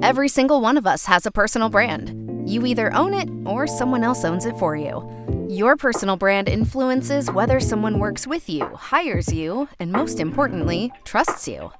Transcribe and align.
Every 0.00 0.28
single 0.28 0.60
one 0.60 0.76
of 0.76 0.86
us 0.86 1.06
has 1.06 1.26
a 1.26 1.30
personal 1.30 1.68
brand. 1.68 2.48
You 2.48 2.64
either 2.66 2.94
own 2.94 3.14
it 3.14 3.28
or 3.44 3.66
someone 3.66 4.04
else 4.04 4.24
owns 4.24 4.46
it 4.46 4.56
for 4.56 4.76
you. 4.76 5.04
Your 5.50 5.76
personal 5.76 6.16
brand 6.16 6.48
influences 6.48 7.30
whether 7.30 7.58
someone 7.58 7.98
works 7.98 8.26
with 8.26 8.48
you, 8.48 8.64
hires 8.74 9.32
you, 9.32 9.68
and 9.80 9.90
most 9.90 10.20
importantly, 10.20 10.92
trusts 11.04 11.48
you. 11.48 11.72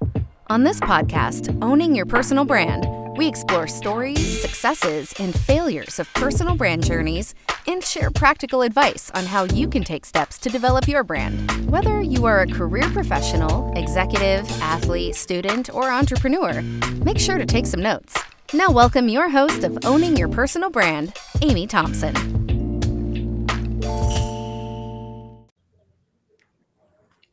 On 0.47 0.63
this 0.63 0.79
podcast, 0.79 1.57
Owning 1.61 1.95
Your 1.95 2.07
Personal 2.07 2.43
Brand, 2.45 2.85
we 3.19 3.27
explore 3.27 3.67
stories, 3.67 4.41
successes, 4.41 5.13
and 5.19 5.37
failures 5.37 5.99
of 5.99 6.07
personal 6.13 6.55
brand 6.55 6.85
journeys 6.85 7.35
and 7.67 7.83
share 7.83 8.09
practical 8.09 8.61
advice 8.61 9.11
on 9.13 9.25
how 9.25 9.43
you 9.43 9.67
can 9.67 9.83
take 9.83 10.05
steps 10.05 10.37
to 10.37 10.47
develop 10.47 10.87
your 10.87 11.03
brand. 11.03 11.69
Whether 11.69 12.01
you 12.01 12.25
are 12.25 12.39
a 12.39 12.47
career 12.47 12.89
professional, 12.91 13.73
executive, 13.75 14.49
athlete, 14.61 15.15
student, 15.15 15.69
or 15.73 15.91
entrepreneur, 15.91 16.61
make 17.03 17.19
sure 17.19 17.37
to 17.37 17.45
take 17.45 17.65
some 17.65 17.81
notes. 17.81 18.17
Now, 18.53 18.71
welcome 18.71 19.09
your 19.09 19.27
host 19.27 19.65
of 19.65 19.77
Owning 19.85 20.15
Your 20.15 20.29
Personal 20.29 20.69
Brand, 20.69 21.13
Amy 21.41 21.67
Thompson. 21.67 22.15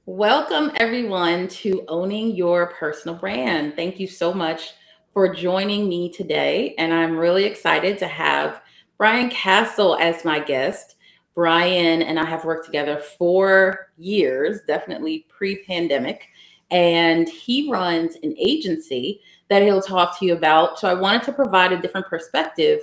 Welcome, 0.04 0.72
everyone, 0.74 1.46
to 1.48 1.84
Owning 1.86 2.34
Your 2.34 2.66
Personal 2.66 3.16
Brand. 3.16 3.76
Thank 3.76 4.00
you 4.00 4.08
so 4.08 4.34
much 4.34 4.72
for 5.16 5.32
joining 5.32 5.88
me 5.88 6.12
today. 6.12 6.74
And 6.76 6.92
I'm 6.92 7.16
really 7.16 7.44
excited 7.44 7.96
to 8.00 8.06
have 8.06 8.60
Brian 8.98 9.30
Castle 9.30 9.96
as 9.98 10.26
my 10.26 10.38
guest. 10.38 10.96
Brian 11.34 12.02
and 12.02 12.20
I 12.20 12.26
have 12.26 12.44
worked 12.44 12.66
together 12.66 12.98
for 12.98 13.92
years, 13.96 14.60
definitely 14.66 15.24
pre 15.30 15.64
pandemic. 15.64 16.28
And 16.70 17.26
he 17.30 17.70
runs 17.70 18.16
an 18.24 18.34
agency 18.36 19.22
that 19.48 19.62
he'll 19.62 19.80
talk 19.80 20.18
to 20.18 20.26
you 20.26 20.34
about. 20.34 20.78
So 20.78 20.86
I 20.86 20.92
wanted 20.92 21.22
to 21.22 21.32
provide 21.32 21.72
a 21.72 21.80
different 21.80 22.08
perspective 22.08 22.80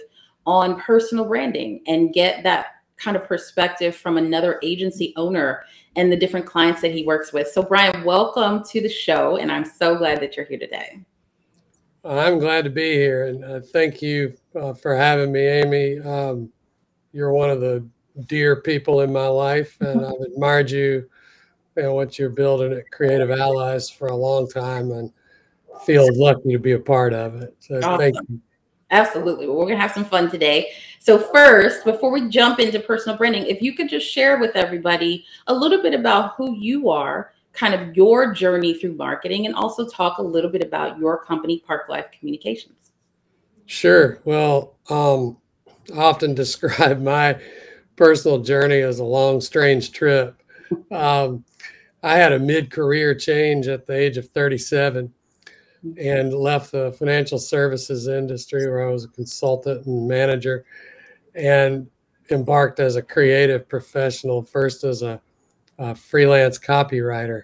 on 0.47 0.81
personal 0.81 1.25
branding 1.25 1.83
and 1.85 2.13
get 2.13 2.41
that 2.41 2.77
kind 2.97 3.15
of 3.15 3.25
perspective 3.25 3.95
from 3.95 4.17
another 4.17 4.59
agency 4.63 5.13
owner 5.17 5.65
and 5.95 6.11
the 6.11 6.17
different 6.17 6.47
clients 6.47 6.81
that 6.81 6.93
he 6.93 7.05
works 7.05 7.31
with. 7.31 7.47
So, 7.49 7.61
Brian, 7.61 8.03
welcome 8.03 8.63
to 8.71 8.81
the 8.81 8.89
show. 8.89 9.37
And 9.37 9.51
I'm 9.51 9.65
so 9.65 9.95
glad 9.95 10.19
that 10.21 10.35
you're 10.35 10.47
here 10.47 10.57
today. 10.57 11.05
I'm 12.05 12.37
glad 12.39 12.65
to 12.65 12.69
be 12.69 12.93
here, 12.93 13.27
and 13.27 13.45
uh, 13.45 13.59
thank 13.61 14.01
you 14.01 14.35
uh, 14.59 14.73
for 14.73 14.95
having 14.95 15.31
me, 15.31 15.41
Amy. 15.41 15.99
Um, 15.99 16.49
you're 17.13 17.31
one 17.31 17.49
of 17.49 17.61
the 17.61 17.85
dear 18.27 18.57
people 18.57 19.01
in 19.01 19.13
my 19.13 19.27
life, 19.27 19.77
and 19.79 20.05
I've 20.05 20.19
admired 20.19 20.69
you, 20.69 21.09
know, 21.77 21.95
what 21.95 22.19
you're 22.19 22.29
building 22.29 22.73
at 22.73 22.91
Creative 22.91 23.31
Allies 23.31 23.89
for 23.89 24.07
a 24.07 24.15
long 24.15 24.49
time, 24.49 24.91
and 24.91 25.13
feel 25.85 26.07
lucky 26.13 26.51
to 26.51 26.59
be 26.59 26.73
a 26.73 26.79
part 26.79 27.13
of 27.13 27.41
it. 27.41 27.55
So 27.59 27.77
awesome. 27.77 27.97
thank 27.97 28.15
you. 28.29 28.41
Absolutely. 28.91 29.47
Well, 29.47 29.55
we're 29.55 29.65
going 29.65 29.77
to 29.77 29.81
have 29.81 29.93
some 29.93 30.05
fun 30.05 30.29
today. 30.29 30.71
So, 30.99 31.17
first, 31.17 31.83
before 31.83 32.11
we 32.11 32.29
jump 32.29 32.59
into 32.59 32.79
personal 32.79 33.17
branding, 33.17 33.45
if 33.47 33.61
you 33.61 33.73
could 33.73 33.89
just 33.89 34.11
share 34.11 34.37
with 34.37 34.55
everybody 34.55 35.25
a 35.47 35.53
little 35.53 35.81
bit 35.81 35.93
about 35.93 36.33
who 36.35 36.55
you 36.55 36.89
are 36.89 37.33
kind 37.53 37.73
of 37.73 37.95
your 37.95 38.33
journey 38.33 38.73
through 38.73 38.95
marketing 38.95 39.45
and 39.45 39.55
also 39.55 39.87
talk 39.87 40.17
a 40.17 40.23
little 40.23 40.49
bit 40.49 40.63
about 40.63 40.97
your 40.97 41.23
company, 41.23 41.63
Park 41.65 41.87
Life 41.87 42.07
Communications. 42.17 42.91
Sure. 43.65 44.19
Well, 44.25 44.75
um, 44.89 45.37
I 45.95 45.99
often 45.99 46.33
describe 46.35 47.01
my 47.01 47.39
personal 47.95 48.39
journey 48.39 48.79
as 48.79 48.99
a 48.99 49.03
long, 49.03 49.39
strange 49.39 49.91
trip. 49.91 50.41
Um, 50.91 51.45
I 52.01 52.17
had 52.17 52.33
a 52.33 52.39
mid 52.39 52.71
career 52.71 53.13
change 53.15 53.67
at 53.67 53.85
the 53.85 53.93
age 53.93 54.17
of 54.17 54.29
37 54.29 55.13
and 55.97 56.33
left 56.33 56.71
the 56.71 56.91
financial 56.93 57.37
services 57.37 58.07
industry 58.07 58.67
where 58.67 58.87
I 58.87 58.91
was 58.91 59.05
a 59.05 59.09
consultant 59.09 59.85
and 59.85 60.07
manager 60.07 60.65
and 61.35 61.87
embarked 62.31 62.79
as 62.79 62.95
a 62.95 63.01
creative 63.01 63.67
professional, 63.67 64.41
first 64.41 64.83
as 64.83 65.01
a 65.01 65.21
uh, 65.83 65.93
freelance 65.93 66.57
copywriter 66.57 67.43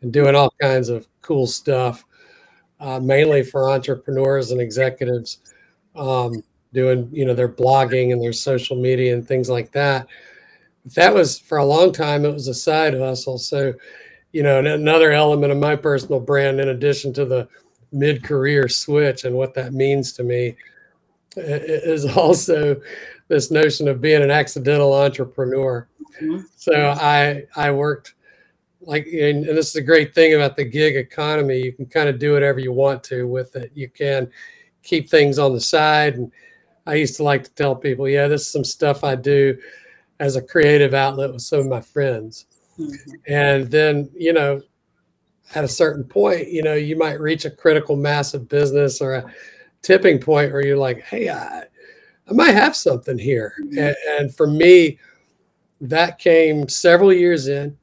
and 0.00 0.12
doing 0.12 0.34
all 0.34 0.54
kinds 0.60 0.88
of 0.88 1.06
cool 1.20 1.46
stuff, 1.46 2.04
uh, 2.80 2.98
mainly 2.98 3.42
for 3.42 3.70
entrepreneurs 3.70 4.50
and 4.50 4.60
executives, 4.60 5.38
um, 5.94 6.42
doing 6.72 7.08
you 7.12 7.24
know 7.24 7.34
their 7.34 7.48
blogging 7.48 8.12
and 8.12 8.22
their 8.22 8.32
social 8.32 8.76
media 8.76 9.14
and 9.14 9.28
things 9.28 9.50
like 9.50 9.70
that. 9.72 10.06
That 10.94 11.14
was 11.14 11.38
for 11.38 11.58
a 11.58 11.64
long 11.64 11.92
time. 11.92 12.24
It 12.24 12.32
was 12.32 12.48
a 12.48 12.54
side 12.54 12.94
hustle. 12.94 13.38
So, 13.38 13.74
you 14.32 14.42
know, 14.42 14.58
another 14.58 15.12
element 15.12 15.52
of 15.52 15.58
my 15.58 15.76
personal 15.76 16.20
brand, 16.20 16.60
in 16.60 16.68
addition 16.68 17.12
to 17.14 17.24
the 17.24 17.48
mid-career 17.92 18.68
switch 18.68 19.24
and 19.24 19.34
what 19.34 19.54
that 19.54 19.72
means 19.72 20.12
to 20.14 20.24
me, 20.24 20.56
is 21.36 22.04
also 22.16 22.80
this 23.28 23.50
notion 23.50 23.88
of 23.88 24.00
being 24.00 24.22
an 24.22 24.30
accidental 24.30 24.92
entrepreneur. 24.94 25.88
Mm-hmm. 26.20 26.42
So 26.56 26.90
I 26.90 27.44
I 27.56 27.70
worked 27.70 28.14
like 28.80 29.06
and, 29.06 29.44
and 29.46 29.56
this 29.56 29.68
is 29.68 29.76
a 29.76 29.82
great 29.82 30.14
thing 30.14 30.34
about 30.34 30.56
the 30.56 30.64
gig 30.64 30.96
economy. 30.96 31.58
You 31.58 31.72
can 31.72 31.86
kind 31.86 32.08
of 32.08 32.18
do 32.18 32.32
whatever 32.32 32.58
you 32.58 32.72
want 32.72 33.02
to 33.04 33.26
with 33.26 33.56
it. 33.56 33.72
You 33.74 33.88
can 33.88 34.30
keep 34.82 35.08
things 35.08 35.38
on 35.38 35.52
the 35.52 35.60
side. 35.60 36.14
And 36.14 36.30
I 36.86 36.94
used 36.94 37.16
to 37.16 37.22
like 37.22 37.44
to 37.44 37.50
tell 37.54 37.74
people, 37.74 38.08
yeah, 38.08 38.28
this 38.28 38.42
is 38.42 38.52
some 38.52 38.64
stuff 38.64 39.02
I 39.02 39.16
do 39.16 39.58
as 40.20 40.36
a 40.36 40.42
creative 40.42 40.94
outlet 40.94 41.32
with 41.32 41.42
some 41.42 41.60
of 41.60 41.66
my 41.66 41.80
friends. 41.80 42.46
Mm-hmm. 42.78 43.12
And 43.26 43.70
then, 43.70 44.10
you 44.14 44.32
know, 44.32 44.62
at 45.54 45.64
a 45.64 45.68
certain 45.68 46.04
point, 46.04 46.48
you 46.48 46.62
know, 46.62 46.74
you 46.74 46.96
might 46.96 47.20
reach 47.20 47.44
a 47.44 47.50
critical 47.50 47.96
mass 47.96 48.34
of 48.34 48.48
business 48.48 49.00
or 49.00 49.14
a 49.14 49.34
tipping 49.84 50.18
point 50.18 50.52
where 50.52 50.66
you're 50.66 50.76
like, 50.76 51.02
hey, 51.02 51.28
I, 51.28 51.64
I 52.28 52.32
might 52.32 52.54
have 52.54 52.74
something 52.74 53.18
here. 53.18 53.54
Mm-hmm. 53.60 53.78
And, 53.78 53.96
and 54.18 54.34
for 54.34 54.46
me, 54.46 54.98
that 55.80 56.18
came 56.18 56.68
several 56.68 57.12
years 57.12 57.46
in. 57.46 57.76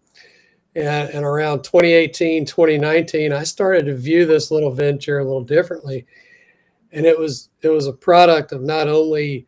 And, 0.74 1.10
and, 1.10 1.26
around 1.26 1.64
2018, 1.64 2.46
2019, 2.46 3.34
I 3.34 3.44
started 3.44 3.86
to 3.88 3.96
view 3.96 4.26
this 4.26 4.52
little 4.52 4.72
venture 4.72 5.20
a 5.20 5.24
little 5.24 5.44
differently. 5.44 6.06
And 6.94 7.06
it 7.06 7.20
was 7.20 7.50
it 7.62 7.68
was 7.68 7.88
a 7.88 7.94
product 7.94 8.54
of 8.54 8.62
not 8.62 8.88
only 8.88 9.48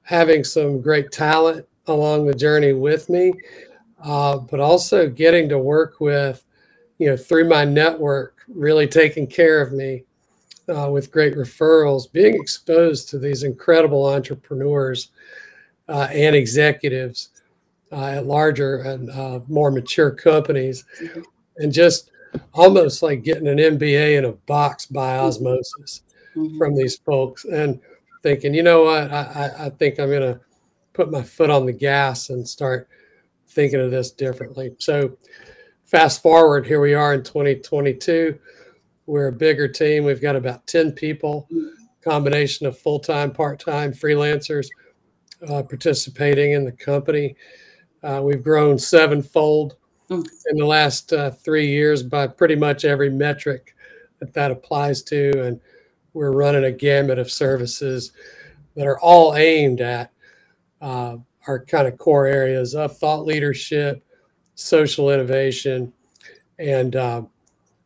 having 0.00 0.42
some 0.42 0.80
great 0.80 1.12
talent 1.12 1.66
along 1.88 2.26
the 2.26 2.34
journey 2.34 2.72
with 2.72 3.10
me, 3.10 3.34
uh, 4.02 4.38
but 4.38 4.60
also 4.60 5.10
getting 5.10 5.46
to 5.50 5.58
work 5.58 6.00
with, 6.00 6.42
you 6.96 7.06
know, 7.06 7.18
through 7.18 7.46
my 7.46 7.66
network, 7.66 8.40
really 8.48 8.86
taking 8.86 9.26
care 9.26 9.60
of 9.60 9.72
me 9.72 10.04
uh, 10.68 10.88
with 10.90 11.10
great 11.10 11.34
referrals, 11.34 12.10
being 12.10 12.34
exposed 12.34 13.08
to 13.10 13.18
these 13.18 13.42
incredible 13.42 14.06
entrepreneurs 14.06 15.10
uh, 15.88 16.08
and 16.10 16.34
executives 16.34 17.30
uh, 17.92 18.06
at 18.06 18.26
larger 18.26 18.78
and 18.78 19.10
uh, 19.10 19.40
more 19.48 19.70
mature 19.70 20.10
companies, 20.10 20.84
and 21.58 21.72
just 21.72 22.10
almost 22.52 23.02
like 23.02 23.22
getting 23.22 23.46
an 23.46 23.58
MBA 23.58 24.18
in 24.18 24.24
a 24.24 24.32
box 24.32 24.86
by 24.86 25.18
osmosis 25.18 26.02
mm-hmm. 26.34 26.58
from 26.58 26.74
these 26.74 26.96
folks, 26.96 27.44
and 27.44 27.80
thinking, 28.22 28.54
you 28.54 28.62
know 28.62 28.84
what, 28.84 29.12
I, 29.12 29.52
I 29.58 29.70
think 29.70 30.00
I'm 30.00 30.08
going 30.08 30.34
to 30.34 30.40
put 30.94 31.10
my 31.10 31.22
foot 31.22 31.50
on 31.50 31.66
the 31.66 31.72
gas 31.72 32.30
and 32.30 32.48
start 32.48 32.88
thinking 33.48 33.80
of 33.80 33.90
this 33.90 34.10
differently. 34.10 34.74
So, 34.78 35.16
fast 35.84 36.22
forward, 36.22 36.66
here 36.66 36.80
we 36.80 36.94
are 36.94 37.14
in 37.14 37.22
2022. 37.22 38.38
We're 39.06 39.28
a 39.28 39.32
bigger 39.32 39.68
team. 39.68 40.04
We've 40.04 40.20
got 40.20 40.36
about 40.36 40.66
10 40.66 40.92
people, 40.92 41.48
combination 42.02 42.66
of 42.66 42.78
full 42.78 42.98
time, 42.98 43.32
part 43.32 43.60
time 43.60 43.92
freelancers 43.92 44.68
uh, 45.48 45.62
participating 45.62 46.52
in 46.52 46.64
the 46.64 46.72
company. 46.72 47.36
Uh, 48.02 48.20
we've 48.22 48.42
grown 48.42 48.78
sevenfold 48.78 49.76
mm. 50.10 50.26
in 50.50 50.56
the 50.56 50.64
last 50.64 51.12
uh, 51.12 51.30
three 51.30 51.66
years 51.66 52.02
by 52.02 52.26
pretty 52.26 52.56
much 52.56 52.84
every 52.84 53.10
metric 53.10 53.74
that 54.20 54.32
that 54.32 54.50
applies 54.50 55.02
to. 55.02 55.46
And 55.46 55.60
we're 56.12 56.32
running 56.32 56.64
a 56.64 56.72
gamut 56.72 57.18
of 57.18 57.30
services 57.30 58.12
that 58.76 58.86
are 58.86 58.98
all 59.00 59.34
aimed 59.36 59.80
at 59.80 60.12
uh, 60.80 61.16
our 61.46 61.64
kind 61.64 61.86
of 61.86 61.98
core 61.98 62.26
areas 62.26 62.74
of 62.74 62.96
thought 62.98 63.26
leadership, 63.26 64.02
social 64.54 65.10
innovation, 65.10 65.92
and 66.58 66.96
uh, 66.96 67.22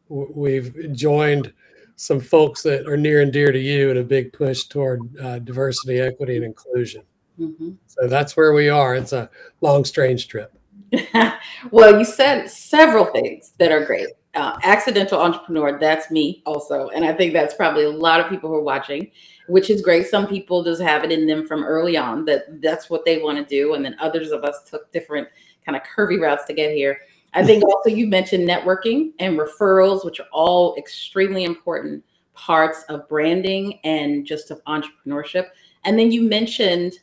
we've 0.08 0.92
joined 0.92 1.52
some 1.96 2.20
folks 2.20 2.62
that 2.62 2.86
are 2.86 2.96
near 2.96 3.22
and 3.22 3.32
dear 3.32 3.50
to 3.50 3.58
you 3.58 3.90
in 3.90 3.96
a 3.96 4.02
big 4.02 4.32
push 4.32 4.64
toward 4.64 5.00
uh, 5.18 5.40
diversity, 5.40 6.00
equity, 6.00 6.36
and 6.36 6.44
inclusion. 6.44 7.02
Mm-hmm. 7.38 7.70
So 7.86 8.06
that's 8.06 8.36
where 8.36 8.52
we 8.52 8.68
are. 8.68 8.94
It's 8.94 9.12
a 9.12 9.28
long, 9.60 9.84
strange 9.84 10.28
trip. 10.28 10.52
well, 11.70 11.98
you 11.98 12.04
said 12.04 12.48
several 12.48 13.06
things 13.06 13.52
that 13.58 13.72
are 13.72 13.84
great. 13.84 14.08
Uh, 14.34 14.56
accidental 14.62 15.20
entrepreneur, 15.20 15.78
that's 15.78 16.10
me 16.10 16.42
also. 16.46 16.88
And 16.90 17.04
I 17.04 17.12
think 17.12 17.32
that's 17.32 17.54
probably 17.54 17.84
a 17.84 17.90
lot 17.90 18.20
of 18.20 18.28
people 18.28 18.48
who 18.48 18.56
are 18.56 18.62
watching, 18.62 19.10
which 19.48 19.68
is 19.68 19.82
great. 19.82 20.06
Some 20.06 20.26
people 20.26 20.62
just 20.62 20.80
have 20.80 21.02
it 21.02 21.10
in 21.10 21.26
them 21.26 21.46
from 21.46 21.64
early 21.64 21.96
on 21.96 22.24
that 22.26 22.60
that's 22.60 22.88
what 22.88 23.04
they 23.04 23.18
want 23.18 23.38
to 23.38 23.44
do. 23.44 23.74
And 23.74 23.84
then 23.84 23.96
others 23.98 24.30
of 24.30 24.44
us 24.44 24.62
took 24.70 24.92
different 24.92 25.26
kind 25.64 25.74
of 25.74 25.82
curvy 25.82 26.20
routes 26.20 26.44
to 26.46 26.52
get 26.52 26.72
here. 26.72 26.98
I 27.38 27.44
think 27.44 27.62
also 27.62 27.88
you 27.88 28.08
mentioned 28.08 28.48
networking 28.48 29.12
and 29.20 29.38
referrals, 29.38 30.04
which 30.04 30.18
are 30.18 30.26
all 30.32 30.74
extremely 30.76 31.44
important 31.44 32.04
parts 32.34 32.82
of 32.88 33.08
branding 33.08 33.78
and 33.84 34.26
just 34.26 34.50
of 34.50 34.60
entrepreneurship. 34.64 35.46
And 35.84 35.96
then 35.96 36.10
you 36.10 36.22
mentioned 36.22 36.94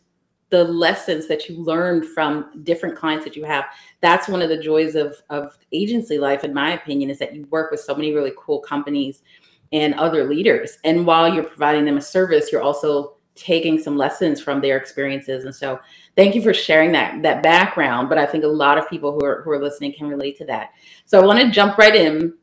the 0.49 0.65
lessons 0.65 1.29
that 1.29 1.47
you 1.47 1.63
learned 1.63 2.05
from 2.07 2.63
different 2.63 2.97
clients 2.97 3.23
that 3.23 3.37
you 3.37 3.45
have. 3.45 3.63
That's 4.01 4.27
one 4.27 4.41
of 4.41 4.49
the 4.49 4.61
joys 4.61 4.95
of, 4.95 5.15
of 5.29 5.57
agency 5.71 6.17
life, 6.17 6.43
in 6.43 6.53
my 6.53 6.73
opinion, 6.73 7.09
is 7.09 7.19
that 7.19 7.33
you 7.33 7.47
work 7.49 7.71
with 7.71 7.79
so 7.79 7.95
many 7.95 8.13
really 8.13 8.33
cool 8.37 8.59
companies 8.59 9.23
and 9.71 9.93
other 9.93 10.25
leaders. 10.25 10.79
And 10.83 11.07
while 11.07 11.33
you're 11.33 11.45
providing 11.45 11.85
them 11.85 11.97
a 11.97 12.01
service, 12.01 12.51
you're 12.51 12.61
also 12.61 13.15
taking 13.35 13.77
some 13.77 13.97
lessons 13.97 14.41
from 14.41 14.61
their 14.61 14.77
experiences. 14.77 15.43
And 15.43 15.53
so 15.53 15.79
thank 16.15 16.35
you 16.35 16.41
for 16.41 16.53
sharing 16.53 16.91
that 16.93 17.21
that 17.21 17.43
background. 17.43 18.09
But 18.09 18.17
I 18.17 18.25
think 18.25 18.43
a 18.43 18.47
lot 18.47 18.77
of 18.77 18.89
people 18.89 19.11
who 19.13 19.25
are 19.25 19.41
who 19.43 19.51
are 19.51 19.61
listening 19.61 19.93
can 19.93 20.07
relate 20.07 20.37
to 20.37 20.45
that. 20.45 20.71
So 21.05 21.21
I 21.21 21.25
want 21.25 21.39
to 21.39 21.51
jump 21.51 21.77
right 21.77 21.95
in. 21.95 22.33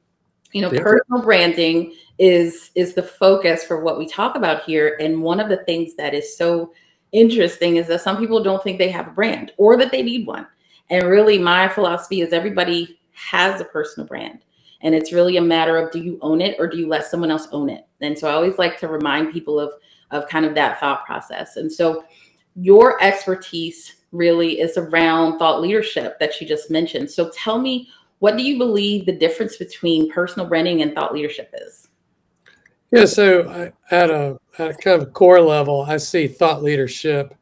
You 0.53 0.61
know, 0.61 0.71
yeah. 0.71 0.83
personal 0.83 1.23
branding 1.23 1.95
is 2.19 2.71
is 2.75 2.93
the 2.93 3.03
focus 3.03 3.65
for 3.65 3.83
what 3.83 3.99
we 3.99 4.07
talk 4.07 4.37
about 4.37 4.65
here. 4.65 4.99
And 5.01 5.23
one 5.23 5.41
of 5.41 5.49
the 5.49 5.65
things 5.65 5.95
that 5.95 6.13
is 6.13 6.37
so 6.37 6.73
interesting 7.13 7.77
is 7.77 7.87
that 7.87 8.03
some 8.03 8.19
people 8.19 8.43
don't 8.43 8.63
think 8.63 8.79
they 8.79 8.91
have 8.91 9.09
a 9.09 9.13
brand 9.13 9.53
or 9.57 9.77
that 9.79 9.91
they 9.91 10.03
need 10.03 10.27
one. 10.27 10.47
And 10.91 11.05
really 11.05 11.39
my 11.39 11.69
philosophy 11.69 12.21
is 12.21 12.35
everybody 12.35 12.99
has 13.13 13.61
a 13.61 13.65
personal 13.65 14.07
brand. 14.07 14.41
And 14.83 14.95
it's 14.95 15.13
really 15.13 15.37
a 15.37 15.43
matter 15.43 15.79
of 15.79 15.91
do 15.93 16.01
you 16.01 16.19
own 16.21 16.41
it 16.41 16.57
or 16.59 16.67
do 16.67 16.77
you 16.77 16.89
let 16.89 17.07
someone 17.07 17.31
else 17.31 17.49
own 17.53 17.71
it? 17.71 17.87
And 18.01 18.19
so 18.19 18.29
I 18.29 18.33
always 18.33 18.59
like 18.59 18.79
to 18.81 18.89
remind 18.89 19.33
people 19.33 19.61
of 19.61 19.73
of 20.13 20.29
kind 20.29 20.47
of 20.47 20.55
that 20.55 20.79
thought 20.79 21.05
process. 21.05 21.57
And 21.57 21.71
so 21.71 22.05
your 22.55 23.03
expertise 23.03 23.97
really 24.13 24.61
is 24.61 24.77
around 24.77 25.39
thought 25.39 25.61
leadership 25.61 26.19
that 26.21 26.41
you 26.41 26.47
just 26.47 26.71
mentioned. 26.71 27.11
So 27.11 27.31
tell 27.31 27.59
me, 27.59 27.89
what 28.21 28.37
do 28.37 28.45
you 28.45 28.59
believe 28.59 29.07
the 29.07 29.13
difference 29.13 29.57
between 29.57 30.13
personal 30.13 30.47
branding 30.47 30.83
and 30.83 30.95
thought 30.95 31.13
leadership 31.13 31.53
is? 31.55 31.89
Yeah, 32.93 33.07
so 33.07 33.49
I, 33.49 33.95
at 33.95 34.11
a 34.11 34.39
at 34.59 34.71
a 34.71 34.75
kind 34.75 35.03
of 35.03 35.15
core 35.15 35.41
level, 35.41 35.83
I 35.89 35.97
see 35.97 36.29
thought 36.29 36.63
leadership 36.63 37.35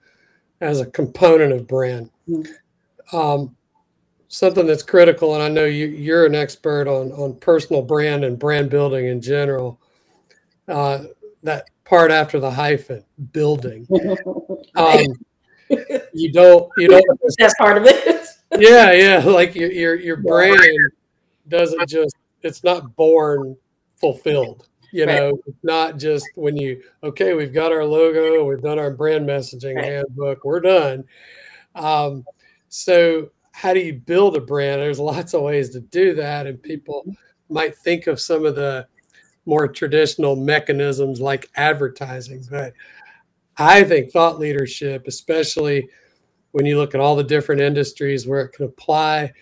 as 0.61 0.81
a 0.81 0.87
component 0.87 1.53
of 1.53 1.67
brand. 1.67 2.09
Mm-hmm. 2.29 3.17
Um, 3.17 3.57
something 4.29 4.65
that's 4.65 4.85
critical, 4.85 5.35
and 5.35 5.43
I 5.43 5.49
know 5.49 5.65
you, 5.65 5.87
you're 5.87 6.25
an 6.25 6.37
expert 6.37 6.87
on 6.87 7.11
on 7.13 7.35
personal 7.41 7.83
brand 7.83 8.25
and 8.25 8.39
brand 8.39 8.71
building 8.71 9.07
in 9.07 9.21
general. 9.21 9.81
Uh, 10.69 11.05
that 11.43 11.69
part 11.91 12.13
after 12.13 12.39
the 12.39 12.51
hyphen, 12.51 13.05
building. 13.33 13.87
Um, 14.77 15.07
you 16.13 16.33
don't 16.33 16.71
you 16.79 16.87
don't 16.89 17.05
that 17.39 17.55
part 17.59 17.77
of 17.77 17.85
it. 17.87 18.29
yeah, 18.59 18.93
yeah. 18.93 19.19
Like 19.19 19.55
your 19.57 19.71
your 19.71 19.95
your 19.97 20.17
brain 20.17 20.57
doesn't 21.49 21.89
just 21.89 22.15
it's 22.43 22.63
not 22.63 22.95
born 22.95 23.57
fulfilled. 23.97 24.69
You 24.93 25.07
right. 25.07 25.17
know, 25.17 25.41
it's 25.47 25.65
not 25.65 25.99
just 25.99 26.25
when 26.37 26.57
you 26.57 26.83
okay, 27.03 27.35
we've 27.35 27.53
got 27.53 27.73
our 27.73 27.85
logo, 27.85 28.45
we've 28.45 28.63
done 28.63 28.79
our 28.79 28.93
brand 28.93 29.29
messaging 29.29 29.75
right. 29.75 29.85
handbook, 29.85 30.45
we're 30.45 30.61
done. 30.61 31.05
Um, 31.75 32.25
so 32.69 33.31
how 33.53 33.75
do 33.75 33.81
you 33.81 33.95
build 33.95 34.37
a 34.37 34.41
brand? 34.41 34.81
There's 34.81 35.01
lots 35.01 35.35
of 35.35 35.43
ways 35.43 35.71
to 35.71 35.81
do 35.81 36.15
that, 36.15 36.47
and 36.47 36.63
people 36.63 37.03
mm-hmm. 37.03 37.55
might 37.55 37.77
think 37.79 38.07
of 38.07 38.21
some 38.21 38.47
of 38.47 38.55
the 38.55 38.87
more 39.47 39.69
traditional 39.69 40.37
mechanisms 40.37 41.21
like 41.21 41.51
advertising. 41.57 42.45
But 42.51 42.73
I 43.57 43.85
think 43.85 44.11
thought 44.11 44.39
leadership, 44.39 45.07
especially 45.07 45.89
when 46.53 46.67
you 46.67 46.79
look 46.79 46.95
at 46.95 47.01
all 47.01 47.17
the 47.17 47.25
different 47.25 47.61
industries 47.61 48.27
where 48.27 48.43
it 48.43 48.53
can 48.53 48.67
apply, 48.67 49.33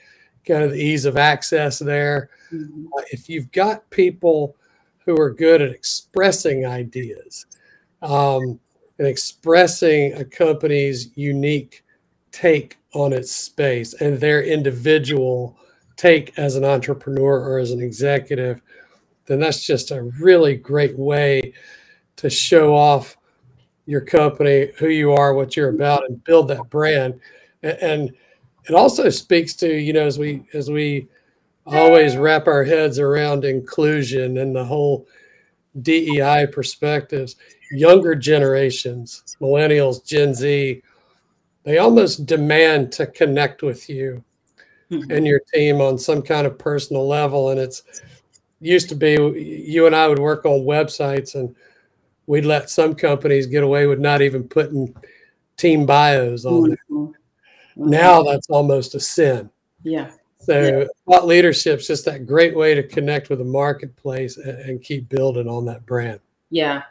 kind 0.46 0.62
of 0.62 0.72
the 0.72 0.82
ease 0.82 1.04
of 1.04 1.16
access 1.16 1.78
there. 1.78 2.30
Mm-hmm. 2.52 2.86
Uh, 2.96 3.02
if 3.10 3.28
you've 3.28 3.50
got 3.52 3.88
people 3.90 4.56
who 5.04 5.18
are 5.20 5.32
good 5.32 5.62
at 5.62 5.70
expressing 5.70 6.66
ideas 6.66 7.46
um, 8.02 8.58
and 8.98 9.06
expressing 9.06 10.12
a 10.14 10.24
company's 10.24 11.16
unique 11.16 11.84
take 12.32 12.78
on 12.94 13.12
its 13.12 13.32
space 13.32 13.94
and 13.94 14.18
their 14.18 14.42
individual 14.42 15.56
take 15.96 16.38
as 16.38 16.56
an 16.56 16.64
entrepreneur 16.64 17.40
or 17.40 17.58
as 17.58 17.70
an 17.70 17.80
executive, 17.80 18.62
then 19.28 19.38
that's 19.38 19.64
just 19.64 19.90
a 19.90 20.02
really 20.02 20.56
great 20.56 20.98
way 20.98 21.52
to 22.16 22.28
show 22.28 22.74
off 22.74 23.16
your 23.86 24.00
company, 24.00 24.70
who 24.78 24.88
you 24.88 25.12
are, 25.12 25.34
what 25.34 25.56
you're 25.56 25.68
about, 25.68 26.04
and 26.08 26.22
build 26.24 26.48
that 26.48 26.68
brand. 26.68 27.20
And 27.62 28.10
it 28.68 28.74
also 28.74 29.08
speaks 29.08 29.54
to, 29.56 29.72
you 29.72 29.92
know, 29.92 30.06
as 30.06 30.18
we 30.18 30.42
as 30.52 30.70
we 30.70 31.08
always 31.66 32.16
wrap 32.16 32.46
our 32.46 32.64
heads 32.64 32.98
around 32.98 33.44
inclusion 33.44 34.38
and 34.38 34.56
the 34.56 34.64
whole 34.64 35.06
DEI 35.82 36.46
perspectives, 36.50 37.36
younger 37.70 38.14
generations, 38.14 39.36
millennials, 39.40 40.04
Gen 40.04 40.34
Z, 40.34 40.82
they 41.64 41.78
almost 41.78 42.26
demand 42.26 42.90
to 42.92 43.06
connect 43.06 43.62
with 43.62 43.88
you 43.90 44.24
mm-hmm. 44.90 45.10
and 45.10 45.26
your 45.26 45.40
team 45.52 45.80
on 45.80 45.98
some 45.98 46.22
kind 46.22 46.46
of 46.46 46.58
personal 46.58 47.06
level. 47.06 47.50
And 47.50 47.60
it's 47.60 47.82
used 48.60 48.88
to 48.88 48.94
be 48.94 49.12
you 49.12 49.86
and 49.86 49.94
I 49.94 50.08
would 50.08 50.18
work 50.18 50.44
on 50.44 50.60
websites 50.60 51.34
and 51.34 51.54
we'd 52.26 52.44
let 52.44 52.70
some 52.70 52.94
companies 52.94 53.46
get 53.46 53.62
away 53.62 53.86
with 53.86 53.98
not 53.98 54.20
even 54.22 54.44
putting 54.44 54.94
team 55.56 55.86
bios 55.86 56.44
on 56.44 56.52
mm-hmm. 56.52 56.68
there. 56.70 56.78
Mm-hmm. 56.98 57.90
Now 57.90 58.22
that's 58.22 58.50
almost 58.50 58.94
a 58.94 59.00
sin. 59.00 59.50
Yeah. 59.82 60.10
So 60.40 60.60
yeah. 60.60 60.84
thought 61.06 61.26
leadership 61.26 61.80
is 61.80 61.86
just 61.86 62.04
that 62.06 62.26
great 62.26 62.56
way 62.56 62.74
to 62.74 62.82
connect 62.82 63.28
with 63.28 63.38
the 63.38 63.44
marketplace 63.44 64.36
and, 64.36 64.58
and 64.58 64.82
keep 64.82 65.08
building 65.08 65.48
on 65.48 65.64
that 65.66 65.84
brand. 65.86 66.20
Yeah. 66.50 66.82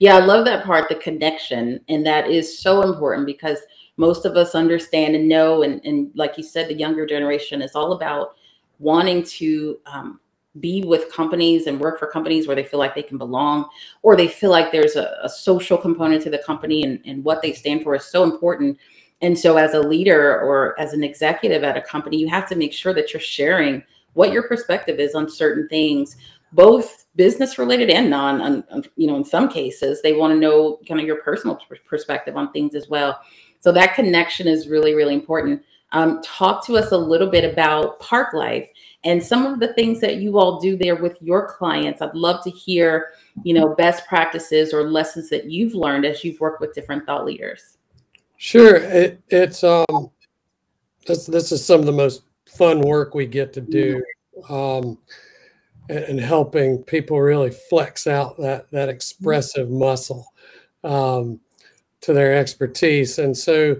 Yeah, 0.00 0.16
I 0.16 0.24
love 0.24 0.44
that 0.46 0.64
part, 0.64 0.88
the 0.88 0.96
connection. 0.96 1.80
And 1.88 2.04
that 2.06 2.28
is 2.28 2.58
so 2.58 2.82
important 2.82 3.26
because 3.26 3.58
most 3.96 4.24
of 4.24 4.36
us 4.36 4.54
understand 4.54 5.14
and 5.14 5.28
know 5.28 5.62
and, 5.62 5.80
and 5.84 6.10
like 6.14 6.36
you 6.36 6.42
said, 6.42 6.68
the 6.68 6.74
younger 6.74 7.06
generation 7.06 7.62
is 7.62 7.74
all 7.74 7.92
about 7.92 8.34
wanting 8.80 9.22
to 9.22 9.78
um, 9.86 10.20
be 10.60 10.82
with 10.82 11.12
companies 11.12 11.66
and 11.66 11.80
work 11.80 11.98
for 11.98 12.06
companies 12.06 12.46
where 12.46 12.54
they 12.54 12.64
feel 12.64 12.78
like 12.78 12.94
they 12.94 13.02
can 13.02 13.18
belong 13.18 13.68
or 14.02 14.16
they 14.16 14.28
feel 14.28 14.50
like 14.50 14.70
there's 14.70 14.96
a, 14.96 15.18
a 15.22 15.28
social 15.28 15.76
component 15.76 16.22
to 16.22 16.30
the 16.30 16.38
company 16.38 16.84
and, 16.84 17.00
and 17.04 17.24
what 17.24 17.42
they 17.42 17.52
stand 17.52 17.82
for 17.82 17.94
is 17.94 18.04
so 18.04 18.22
important. 18.22 18.78
And 19.20 19.38
so 19.38 19.56
as 19.56 19.74
a 19.74 19.80
leader 19.80 20.40
or 20.40 20.78
as 20.78 20.92
an 20.92 21.02
executive 21.02 21.64
at 21.64 21.76
a 21.76 21.80
company 21.80 22.18
you 22.18 22.28
have 22.28 22.48
to 22.48 22.56
make 22.56 22.72
sure 22.72 22.94
that 22.94 23.12
you're 23.12 23.20
sharing 23.20 23.82
what 24.12 24.32
your 24.32 24.46
perspective 24.46 25.00
is 25.00 25.14
on 25.14 25.28
certain 25.28 25.68
things 25.68 26.16
both 26.54 27.06
business 27.16 27.58
related 27.58 27.90
and 27.90 28.08
non 28.08 28.64
you 28.96 29.06
know 29.06 29.16
in 29.16 29.24
some 29.24 29.48
cases 29.48 30.00
they 30.02 30.12
want 30.12 30.32
to 30.32 30.38
know 30.38 30.78
kind 30.86 31.00
of 31.00 31.06
your 31.06 31.20
personal 31.22 31.58
perspective 31.86 32.36
on 32.36 32.52
things 32.52 32.74
as 32.74 32.88
well. 32.88 33.20
So 33.60 33.72
that 33.72 33.94
connection 33.94 34.46
is 34.46 34.68
really 34.68 34.94
really 34.94 35.14
important 35.14 35.62
um, 35.94 36.20
talk 36.22 36.66
to 36.66 36.76
us 36.76 36.90
a 36.90 36.98
little 36.98 37.30
bit 37.30 37.50
about 37.50 37.98
park 38.00 38.34
life 38.34 38.68
and 39.04 39.22
some 39.22 39.46
of 39.46 39.60
the 39.60 39.72
things 39.74 40.00
that 40.00 40.16
you 40.16 40.38
all 40.38 40.60
do 40.60 40.76
there 40.76 40.96
with 40.96 41.16
your 41.22 41.46
clients. 41.46 42.02
I'd 42.02 42.14
love 42.14 42.42
to 42.44 42.50
hear, 42.50 43.12
you 43.44 43.54
know, 43.54 43.74
best 43.76 44.06
practices 44.06 44.74
or 44.74 44.90
lessons 44.90 45.30
that 45.30 45.50
you've 45.50 45.74
learned 45.74 46.04
as 46.04 46.24
you've 46.24 46.40
worked 46.40 46.60
with 46.60 46.74
different 46.74 47.06
thought 47.06 47.24
leaders. 47.24 47.78
Sure, 48.36 48.76
it, 48.76 49.22
it's 49.28 49.62
um, 49.62 50.10
this 51.06 51.26
this 51.26 51.52
is 51.52 51.64
some 51.64 51.80
of 51.80 51.86
the 51.86 51.92
most 51.92 52.24
fun 52.46 52.80
work 52.80 53.14
we 53.14 53.26
get 53.26 53.52
to 53.52 53.60
do, 53.60 54.02
um, 54.48 54.98
and, 55.88 56.04
and 56.04 56.20
helping 56.20 56.82
people 56.82 57.20
really 57.20 57.50
flex 57.50 58.06
out 58.08 58.36
that 58.38 58.70
that 58.72 58.88
expressive 58.88 59.70
muscle 59.70 60.26
um, 60.82 61.40
to 62.00 62.12
their 62.12 62.36
expertise, 62.36 63.18
and 63.20 63.36
so 63.36 63.76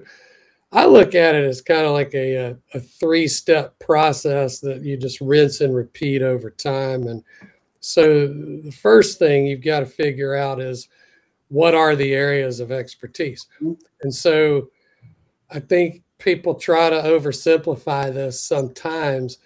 I 0.75 0.87
look 0.87 1.15
at 1.15 1.37
it 1.37 1.45
as 1.45 1.63
kind 1.63 1.87
of 1.87 1.93
like 1.93 2.13
a, 2.15 2.35
a, 2.35 2.57
a 2.75 2.81
three 2.81 3.29
step 3.29 3.79
process 3.79 4.59
that 4.61 4.83
you 4.83 4.97
just 4.97 5.21
rinse 5.21 5.61
and 5.61 5.75
repeat 5.75 6.21
over 6.21 6.51
time. 6.51 7.07
And 7.07 7.23
so 7.79 8.27
the 8.27 8.77
first 8.83 9.21
thing 9.21 9.47
you've 9.47 9.63
got 9.63 9.81
to 9.81 9.87
figure 9.87 10.35
out 10.35 10.61
is 10.61 10.89
what 11.49 11.77
are 11.77 11.95
the 11.95 12.13
areas 12.13 12.59
of 12.59 12.73
expertise? 12.73 13.47
Mm-hmm. 13.63 13.75
And 14.03 14.13
so 14.13 14.71
I 15.49 15.61
think 15.61 16.03
people 16.19 16.57
try 16.57 16.91
to 16.91 16.97
oversimplify 16.97 18.13
this 18.13 18.41
sometimes 18.41 19.39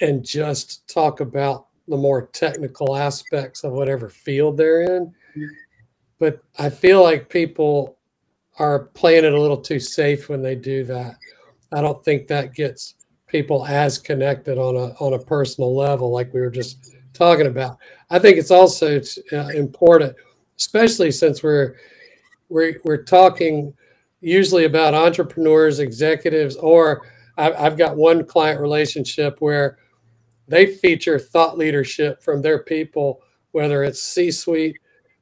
and 0.00 0.24
just 0.24 0.88
talk 0.88 1.20
about 1.20 1.66
the 1.86 1.96
more 1.96 2.26
technical 2.26 2.96
aspects 2.96 3.62
of 3.62 3.72
whatever 3.72 4.08
field 4.08 4.56
they're 4.56 4.82
in. 4.82 5.06
Mm-hmm. 5.06 5.44
But 6.18 6.42
I 6.58 6.68
feel 6.68 7.00
like 7.04 7.28
people 7.28 7.97
are 8.58 8.80
playing 8.94 9.24
it 9.24 9.32
a 9.32 9.40
little 9.40 9.60
too 9.60 9.80
safe 9.80 10.28
when 10.28 10.42
they 10.42 10.54
do 10.54 10.84
that. 10.84 11.16
I 11.72 11.80
don't 11.80 12.04
think 12.04 12.26
that 12.26 12.54
gets 12.54 12.94
people 13.26 13.66
as 13.66 13.98
connected 13.98 14.58
on 14.58 14.74
a 14.74 14.94
on 15.04 15.14
a 15.14 15.18
personal 15.18 15.76
level 15.76 16.10
like 16.10 16.32
we 16.32 16.40
were 16.40 16.50
just 16.50 16.96
talking 17.12 17.46
about. 17.46 17.78
I 18.10 18.18
think 18.18 18.38
it's 18.38 18.50
also 18.50 19.00
uh, 19.32 19.48
important, 19.48 20.16
especially 20.58 21.10
since 21.10 21.42
we're 21.42 21.76
we're 22.48 22.80
we're 22.84 23.04
talking 23.04 23.74
usually 24.20 24.64
about 24.64 24.94
entrepreneurs, 24.94 25.78
executives, 25.78 26.56
or 26.56 27.06
I've 27.36 27.78
got 27.78 27.96
one 27.96 28.24
client 28.24 28.60
relationship 28.60 29.40
where 29.40 29.78
they 30.48 30.66
feature 30.66 31.20
thought 31.20 31.56
leadership 31.56 32.20
from 32.20 32.42
their 32.42 32.64
people, 32.64 33.22
whether 33.52 33.84
it's 33.84 34.02
C 34.02 34.32
suite, 34.32 34.76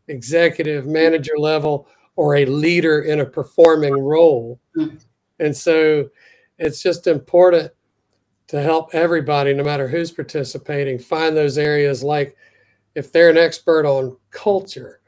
executive, 0.08 0.86
manager 0.86 1.34
level, 1.36 1.88
or 2.16 2.36
a 2.36 2.46
leader 2.46 3.02
in 3.02 3.20
a 3.20 3.26
performing 3.26 3.98
role. 3.98 4.58
Mm-hmm. 4.76 4.96
And 5.38 5.56
so 5.56 6.08
it's 6.58 6.82
just 6.82 7.06
important 7.06 7.70
to 8.48 8.62
help 8.62 8.94
everybody, 8.94 9.52
no 9.52 9.62
matter 9.62 9.86
who's 9.86 10.10
participating, 10.10 10.98
find 10.98 11.36
those 11.36 11.58
areas 11.58 12.02
like 12.02 12.36
if 12.94 13.12
they're 13.12 13.30
an 13.30 13.36
expert 13.36 13.84
on 13.84 14.16
culture, 14.30 15.00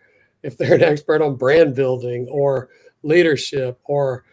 if 0.43 0.59
they're 0.59 0.75
an 0.75 0.83
expert 0.83 1.23
on 1.23 1.37
brand 1.37 1.75
building 1.75 2.29
or 2.31 2.69
leadership 3.03 3.79
or 3.85 4.25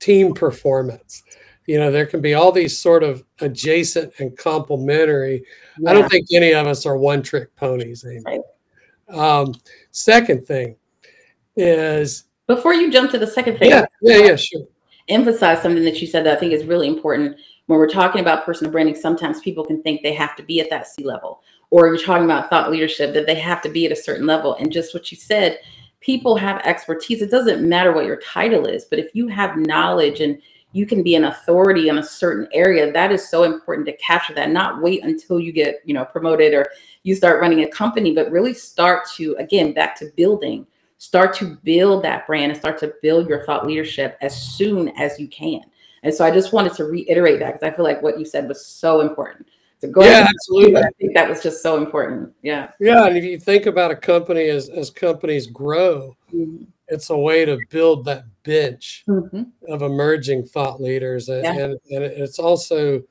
team 0.00 0.32
performance. 0.32 1.22
You 1.66 1.80
know, 1.80 1.90
there 1.90 2.06
can 2.06 2.20
be 2.20 2.34
all 2.34 2.52
these 2.52 2.78
sort 2.78 3.02
of 3.02 3.24
adjacent 3.40 4.14
and 4.20 4.36
complementary. 4.38 5.44
Yeah. 5.78 5.90
I 5.90 5.94
don't 5.94 6.08
think 6.08 6.28
any 6.32 6.54
of 6.54 6.66
us 6.66 6.86
are 6.86 6.96
one 6.96 7.22
trick 7.22 7.54
ponies. 7.56 8.04
Amy. 8.08 8.22
Right. 8.24 8.40
Um, 9.08 9.54
second 9.90 10.46
thing 10.46 10.76
is 11.56 12.24
before 12.46 12.74
you 12.74 12.90
jump 12.90 13.10
to 13.10 13.18
the 13.18 13.26
second 13.26 13.58
thing. 13.58 13.70
Yeah, 13.70 13.86
yeah, 14.02 14.18
yeah, 14.18 14.36
sure. 14.36 14.66
Emphasize 15.08 15.62
something 15.62 15.84
that 15.84 16.00
you 16.00 16.06
said 16.06 16.26
that 16.26 16.36
I 16.36 16.40
think 16.40 16.52
is 16.52 16.64
really 16.64 16.88
important 16.88 17.36
when 17.66 17.78
we're 17.78 17.88
talking 17.88 18.20
about 18.20 18.44
personal 18.44 18.72
branding. 18.72 18.94
Sometimes 18.94 19.40
people 19.40 19.64
can 19.64 19.82
think 19.82 20.02
they 20.02 20.14
have 20.14 20.36
to 20.36 20.42
be 20.42 20.60
at 20.60 20.70
that 20.70 20.86
C 20.86 21.04
level, 21.04 21.42
or 21.70 21.86
you're 21.86 21.98
talking 21.98 22.24
about 22.24 22.50
thought 22.50 22.70
leadership 22.70 23.14
that 23.14 23.26
they 23.26 23.36
have 23.36 23.62
to 23.62 23.68
be 23.68 23.86
at 23.86 23.92
a 23.92 23.96
certain 23.96 24.26
level. 24.26 24.54
And 24.56 24.72
just 24.72 24.94
what 24.94 25.10
you 25.10 25.16
said, 25.16 25.60
people 26.00 26.36
have 26.36 26.60
expertise. 26.64 27.22
It 27.22 27.30
doesn't 27.30 27.68
matter 27.68 27.92
what 27.92 28.06
your 28.06 28.20
title 28.20 28.66
is, 28.66 28.84
but 28.84 28.98
if 28.98 29.14
you 29.14 29.28
have 29.28 29.56
knowledge 29.56 30.20
and 30.20 30.40
you 30.72 30.86
can 30.86 31.02
be 31.02 31.14
an 31.14 31.24
authority 31.24 31.88
in 31.88 31.98
a 31.98 32.02
certain 32.02 32.48
area, 32.52 32.92
that 32.92 33.10
is 33.10 33.30
so 33.30 33.44
important 33.44 33.86
to 33.86 33.96
capture 33.96 34.34
that. 34.34 34.50
Not 34.50 34.82
wait 34.82 35.02
until 35.04 35.40
you 35.40 35.50
get, 35.50 35.76
you 35.84 35.94
know, 35.94 36.04
promoted 36.04 36.52
or 36.52 36.66
you 37.02 37.14
start 37.14 37.40
running 37.40 37.62
a 37.62 37.68
company, 37.68 38.14
but 38.14 38.30
really 38.30 38.52
start 38.52 39.08
to, 39.16 39.34
again, 39.38 39.72
back 39.72 39.96
to 40.00 40.10
building, 40.16 40.66
start 40.98 41.34
to 41.34 41.56
build 41.62 42.02
that 42.04 42.26
brand 42.26 42.52
and 42.52 42.60
start 42.60 42.78
to 42.78 42.94
build 43.02 43.28
your 43.28 43.44
thought 43.44 43.66
leadership 43.66 44.16
as 44.20 44.40
soon 44.40 44.88
as 44.90 45.18
you 45.18 45.28
can. 45.28 45.60
And 46.02 46.14
so 46.14 46.24
I 46.24 46.30
just 46.30 46.52
wanted 46.52 46.74
to 46.74 46.84
reiterate 46.84 47.40
that 47.40 47.54
because 47.54 47.62
I 47.62 47.74
feel 47.74 47.84
like 47.84 48.02
what 48.02 48.18
you 48.18 48.24
said 48.24 48.48
was 48.48 48.64
so 48.64 49.00
important. 49.00 49.46
So 49.78 49.88
go 49.88 50.02
yeah, 50.02 50.26
absolutely. 50.26 50.76
I 50.76 50.88
think 50.98 51.14
that 51.14 51.28
was 51.28 51.42
just 51.42 51.62
so 51.62 51.76
important. 51.76 52.32
Yeah. 52.42 52.70
Yeah. 52.80 53.06
And 53.06 53.16
if 53.16 53.24
you 53.24 53.38
think 53.38 53.66
about 53.66 53.90
a 53.90 53.96
company 53.96 54.48
as, 54.48 54.68
as 54.70 54.88
companies 54.88 55.48
grow, 55.48 56.16
mm-hmm. 56.32 56.64
it's 56.88 57.10
a 57.10 57.16
way 57.16 57.44
to 57.44 57.58
build 57.68 58.04
that 58.06 58.24
bench 58.42 59.04
mm-hmm. 59.06 59.42
of 59.68 59.82
emerging 59.82 60.46
thought 60.46 60.80
leaders. 60.80 61.28
And, 61.28 61.44
yeah. 61.44 61.52
and, 61.52 61.78
and 61.90 62.04
it's 62.04 62.38
also 62.38 63.02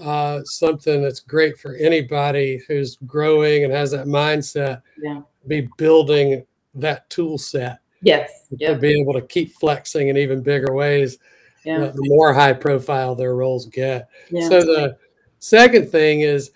uh, 0.00 0.40
something 0.44 1.02
that's 1.02 1.20
great 1.20 1.58
for 1.58 1.74
anybody 1.74 2.60
who's 2.66 2.96
growing 3.06 3.62
and 3.62 3.72
has 3.72 3.92
that 3.92 4.06
mindset. 4.06 4.82
Yeah. 5.00 5.20
Be 5.46 5.68
building 5.76 6.44
that 6.74 7.08
tool 7.10 7.38
set. 7.38 7.80
Yes. 8.02 8.46
To 8.60 8.76
be 8.76 9.00
able 9.00 9.12
to 9.14 9.22
keep 9.22 9.54
flexing 9.54 10.08
in 10.08 10.16
even 10.16 10.42
bigger 10.42 10.72
ways. 10.72 11.18
Yeah. 11.64 11.78
The 11.78 11.92
more 12.04 12.32
high 12.32 12.52
profile 12.52 13.14
their 13.14 13.34
roles 13.34 13.66
get. 13.66 14.08
Yeah. 14.30 14.48
So 14.48 14.60
the 14.60 14.98
Second 15.38 15.90
thing 15.90 16.20
is, 16.20 16.50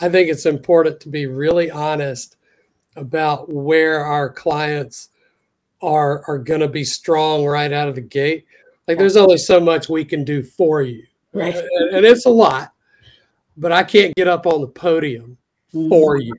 I 0.00 0.08
think 0.08 0.28
it's 0.28 0.46
important 0.46 1.00
to 1.00 1.08
be 1.08 1.26
really 1.26 1.70
honest 1.70 2.36
about 2.96 3.50
where 3.52 4.04
our 4.04 4.30
clients 4.30 5.08
are 5.80 6.22
are 6.28 6.38
going 6.38 6.60
to 6.60 6.68
be 6.68 6.84
strong 6.84 7.44
right 7.44 7.72
out 7.72 7.88
of 7.88 7.94
the 7.94 8.00
gate. 8.00 8.46
Like 8.86 8.98
there's 8.98 9.16
only 9.16 9.38
so 9.38 9.60
much 9.60 9.88
we 9.88 10.04
can 10.04 10.24
do 10.24 10.42
for 10.42 10.82
you, 10.82 11.04
right? 11.32 11.54
And, 11.54 11.96
and 11.96 12.06
it's 12.06 12.26
a 12.26 12.30
lot, 12.30 12.72
but 13.56 13.72
I 13.72 13.82
can't 13.82 14.14
get 14.14 14.28
up 14.28 14.46
on 14.46 14.60
the 14.60 14.68
podium 14.68 15.36
mm-hmm. 15.74 15.88
for 15.88 16.18
you. 16.18 16.34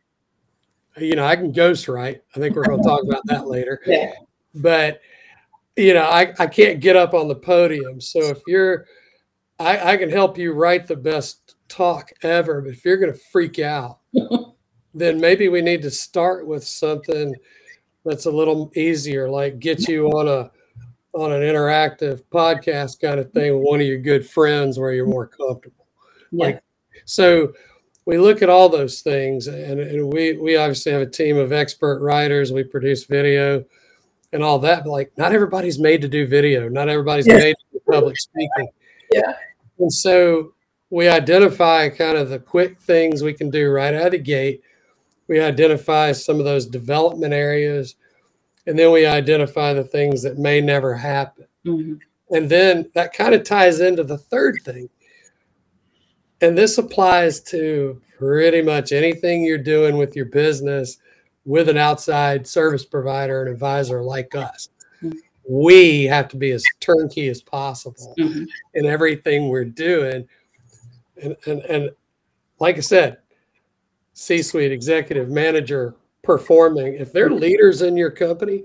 You 0.97 1.15
know, 1.15 1.25
I 1.25 1.35
can 1.35 1.51
ghost 1.51 1.87
write. 1.87 2.21
I 2.35 2.39
think 2.39 2.55
we're 2.55 2.65
going 2.65 2.81
to 2.81 2.87
talk 2.87 3.03
about 3.03 3.25
that 3.25 3.47
later. 3.47 3.81
Yeah. 3.85 4.11
But 4.55 5.01
you 5.75 5.93
know, 5.93 6.03
I, 6.03 6.33
I 6.37 6.47
can't 6.47 6.79
get 6.79 6.95
up 6.95 7.13
on 7.13 7.27
the 7.27 7.35
podium. 7.35 7.99
So 7.99 8.19
if 8.25 8.41
you're 8.45 8.85
I, 9.59 9.93
I 9.93 9.97
can 9.97 10.09
help 10.09 10.37
you 10.37 10.53
write 10.53 10.87
the 10.87 10.95
best 10.95 11.55
talk 11.69 12.11
ever, 12.21 12.61
but 12.61 12.71
if 12.71 12.83
you're 12.83 12.97
going 12.97 13.13
to 13.13 13.19
freak 13.31 13.59
out, 13.59 13.99
then 14.93 15.19
maybe 15.19 15.49
we 15.49 15.61
need 15.61 15.81
to 15.83 15.91
start 15.91 16.45
with 16.45 16.63
something 16.63 17.33
that's 18.05 18.25
a 18.25 18.31
little 18.31 18.71
easier, 18.75 19.29
like 19.29 19.59
get 19.59 19.87
you 19.87 20.07
on 20.09 20.27
a 20.27 20.51
on 21.15 21.31
an 21.31 21.41
interactive 21.41 22.23
podcast 22.33 22.99
kind 22.99 23.19
of 23.19 23.31
thing 23.31 23.53
with 23.53 23.63
one 23.63 23.79
of 23.79 23.85
your 23.85 23.99
good 23.99 24.27
friends 24.27 24.79
where 24.79 24.93
you're 24.93 25.05
more 25.05 25.27
comfortable. 25.27 25.85
Yeah. 26.31 26.45
Like 26.45 26.63
so 27.05 27.53
we 28.05 28.17
look 28.17 28.41
at 28.41 28.49
all 28.49 28.69
those 28.69 29.01
things 29.01 29.47
and, 29.47 29.79
and 29.79 30.13
we 30.13 30.37
we 30.37 30.55
obviously 30.57 30.91
have 30.91 31.01
a 31.01 31.09
team 31.09 31.37
of 31.37 31.51
expert 31.51 32.01
writers, 32.01 32.51
we 32.51 32.63
produce 32.63 33.05
video 33.05 33.63
and 34.33 34.43
all 34.43 34.59
that, 34.59 34.83
but 34.83 34.91
like 34.91 35.17
not 35.17 35.31
everybody's 35.31 35.79
made 35.79 36.01
to 36.01 36.07
do 36.07 36.27
video, 36.27 36.67
not 36.67 36.89
everybody's 36.89 37.27
yeah. 37.27 37.37
made 37.37 37.55
to 37.55 37.65
do 37.73 37.81
public 37.89 38.17
speaking. 38.17 38.69
Yeah. 39.11 39.33
And 39.79 39.91
so 39.91 40.53
we 40.89 41.07
identify 41.07 41.89
kind 41.89 42.17
of 42.17 42.29
the 42.29 42.39
quick 42.39 42.79
things 42.79 43.23
we 43.23 43.33
can 43.33 43.49
do 43.49 43.69
right 43.71 43.93
out 43.93 44.07
of 44.07 44.11
the 44.11 44.19
gate. 44.19 44.61
We 45.27 45.39
identify 45.39 46.11
some 46.11 46.39
of 46.39 46.45
those 46.45 46.67
development 46.67 47.33
areas, 47.33 47.95
and 48.67 48.77
then 48.77 48.91
we 48.91 49.05
identify 49.05 49.73
the 49.73 49.83
things 49.83 50.21
that 50.23 50.37
may 50.37 50.61
never 50.61 50.93
happen. 50.95 51.45
Mm-hmm. 51.65 51.95
And 52.35 52.49
then 52.49 52.91
that 52.93 53.13
kind 53.13 53.33
of 53.33 53.43
ties 53.43 53.79
into 53.79 54.03
the 54.03 54.17
third 54.17 54.59
thing. 54.63 54.89
And 56.43 56.57
this 56.57 56.77
applies 56.77 57.39
to 57.41 58.01
pretty 58.19 58.61
much 58.61 58.91
anything 58.91 59.43
you're 59.43 59.57
doing 59.57 59.97
with 59.97 60.15
your 60.15 60.25
business 60.25 60.97
with 61.45 61.69
an 61.69 61.77
outside 61.77 62.45
service 62.45 62.85
provider 62.85 63.41
and 63.41 63.51
advisor 63.51 64.01
like 64.01 64.35
us. 64.35 64.69
We 65.49 66.03
have 66.05 66.27
to 66.29 66.37
be 66.37 66.51
as 66.51 66.63
turnkey 66.79 67.27
as 67.29 67.41
possible 67.41 68.13
mm-hmm. 68.17 68.43
in 68.75 68.85
everything 68.85 69.49
we're 69.49 69.65
doing 69.65 70.27
and, 71.21 71.35
and, 71.45 71.61
and 71.61 71.89
like 72.59 72.77
I 72.77 72.81
said, 72.81 73.17
C 74.13 74.41
suite 74.41 74.71
executive 74.71 75.29
manager 75.29 75.95
performing, 76.21 76.95
if 76.95 77.11
they're 77.11 77.29
leaders 77.29 77.81
in 77.81 77.97
your 77.97 78.11
company, 78.11 78.63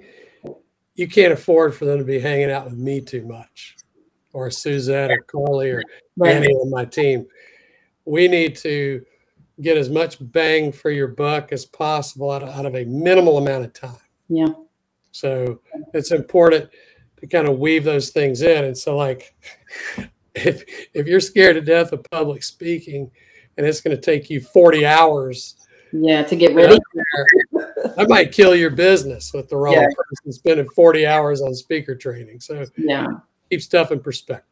you 0.94 1.08
can't 1.08 1.32
afford 1.32 1.74
for 1.74 1.84
them 1.84 1.98
to 1.98 2.04
be 2.04 2.18
hanging 2.18 2.50
out 2.50 2.64
with 2.64 2.76
me 2.76 3.00
too 3.00 3.24
much 3.24 3.76
or 4.32 4.50
Suzette 4.50 5.10
or 5.10 5.20
Carly 5.22 5.70
or 5.70 5.82
right. 6.16 6.36
any 6.36 6.48
on 6.48 6.70
my 6.70 6.84
team. 6.84 7.26
We 8.08 8.28
need 8.28 8.56
to 8.56 9.04
get 9.60 9.76
as 9.76 9.90
much 9.90 10.16
bang 10.20 10.72
for 10.72 10.90
your 10.90 11.08
buck 11.08 11.52
as 11.52 11.66
possible 11.66 12.30
out 12.30 12.42
of, 12.42 12.48
out 12.50 12.66
of 12.66 12.74
a 12.74 12.84
minimal 12.84 13.38
amount 13.38 13.64
of 13.64 13.72
time. 13.72 13.96
Yeah. 14.28 14.48
So 15.10 15.60
it's 15.94 16.12
important 16.12 16.70
to 17.20 17.26
kind 17.26 17.48
of 17.48 17.58
weave 17.58 17.84
those 17.84 18.10
things 18.10 18.42
in. 18.42 18.64
And 18.64 18.76
so, 18.76 18.96
like, 18.96 19.34
if 20.44 20.64
if 20.94 21.06
you're 21.06 21.20
scared 21.20 21.56
to 21.56 21.60
death 21.60 21.92
of 21.92 22.04
public 22.10 22.42
speaking 22.42 23.10
and 23.56 23.66
it's 23.66 23.80
going 23.80 23.96
to 23.96 24.00
take 24.00 24.30
you 24.30 24.40
40 24.40 24.86
hours 24.86 25.56
yeah 25.92 26.22
to 26.22 26.36
get 26.36 26.54
ready 26.54 26.78
i 27.98 28.06
might 28.06 28.32
kill 28.32 28.54
your 28.54 28.70
business 28.70 29.32
with 29.32 29.48
the 29.48 29.56
wrong 29.56 29.74
yeah. 29.74 29.86
person 29.96 30.32
spending 30.32 30.68
40 30.74 31.06
hours 31.06 31.40
on 31.40 31.54
speaker 31.54 31.94
training 31.94 32.40
so 32.40 32.64
yeah 32.76 33.06
keep 33.50 33.62
stuff 33.62 33.90
in 33.90 34.00
perspective 34.00 34.47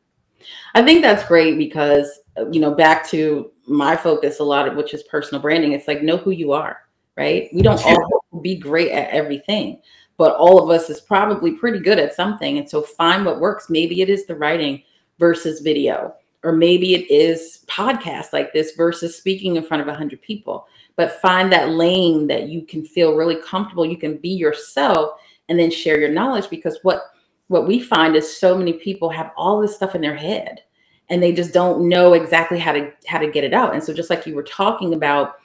i 0.75 0.83
think 0.83 1.03
that's 1.03 1.27
great 1.27 1.59
because 1.59 2.21
uh, 2.39 2.49
you 2.51 2.61
know 2.61 2.75
back 2.75 3.07
to 3.09 3.51
my 3.67 3.97
focus 3.97 4.41
a 4.41 4.45
lot 4.45 4.69
of 4.69 4.77
which 4.77 4.95
is 4.95 5.03
personal 5.05 5.41
branding 5.41 5.73
it's 5.73 5.89
like 5.89 6.03
know 6.03 6.17
who 6.17 6.31
you 6.31 6.53
are 6.53 6.81
right? 7.17 7.49
We 7.55 7.63
don't 7.63 7.83
all 7.83 8.43
be 8.43 8.57
great 8.57 8.91
at 8.93 9.09
everything 9.09 9.81
but 10.19 10.35
all 10.37 10.63
of 10.63 10.71
us 10.71 10.89
is 10.89 11.01
probably 11.01 11.53
pretty 11.53 11.79
good 11.79 11.99
at 11.99 12.15
something 12.15 12.59
and 12.59 12.69
so 12.69 12.83
find 12.83 13.25
what 13.25 13.41
works. 13.41 13.69
Maybe 13.69 14.01
it 14.01 14.09
is 14.09 14.27
the 14.27 14.35
writing 14.35 14.83
versus 15.19 15.61
video 15.61 16.15
or 16.43 16.53
maybe 16.53 16.95
it 16.95 17.11
is 17.11 17.65
podcast 17.67 18.33
like 18.33 18.53
this 18.53 18.73
versus 18.73 19.17
speaking 19.17 19.57
in 19.57 19.65
front 19.65 19.81
of 19.81 19.89
a 19.89 19.91
100 19.91 20.21
people 20.21 20.67
but 20.97 21.21
find 21.21 21.51
that 21.51 21.71
lane 21.71 22.27
that 22.27 22.49
you 22.49 22.63
can 22.63 22.85
feel 22.85 23.15
really 23.15 23.37
comfortable 23.37 23.87
you 23.87 23.97
can 23.97 24.19
be 24.19 24.29
yourself 24.29 25.19
and 25.49 25.59
then 25.59 25.71
share 25.71 25.99
your 25.99 26.11
knowledge 26.11 26.51
because 26.51 26.79
what 26.83 27.05
what 27.49 27.67
we 27.67 27.81
find 27.81 28.17
is 28.17 28.37
so 28.37 28.57
many 28.57 28.73
people 28.73 29.11
have 29.11 29.31
all 29.37 29.61
this 29.61 29.77
stuff 29.77 29.95
in 29.95 30.01
their 30.01 30.17
head 30.17 30.63
and 31.09 31.23
they 31.23 31.33
just 31.33 31.55
don't 31.55 31.89
know 31.89 32.15
exactly 32.15 32.59
how 32.59 32.73
to 32.73 32.91
how 33.07 33.19
to 33.19 33.31
get 33.31 33.45
it 33.45 33.55
out. 33.55 33.75
And 33.75 33.83
so 33.83 33.93
just 33.93 34.11
like 34.11 34.27
you 34.27 34.35
were 34.35 34.43
talking 34.43 34.95
about 34.95 35.37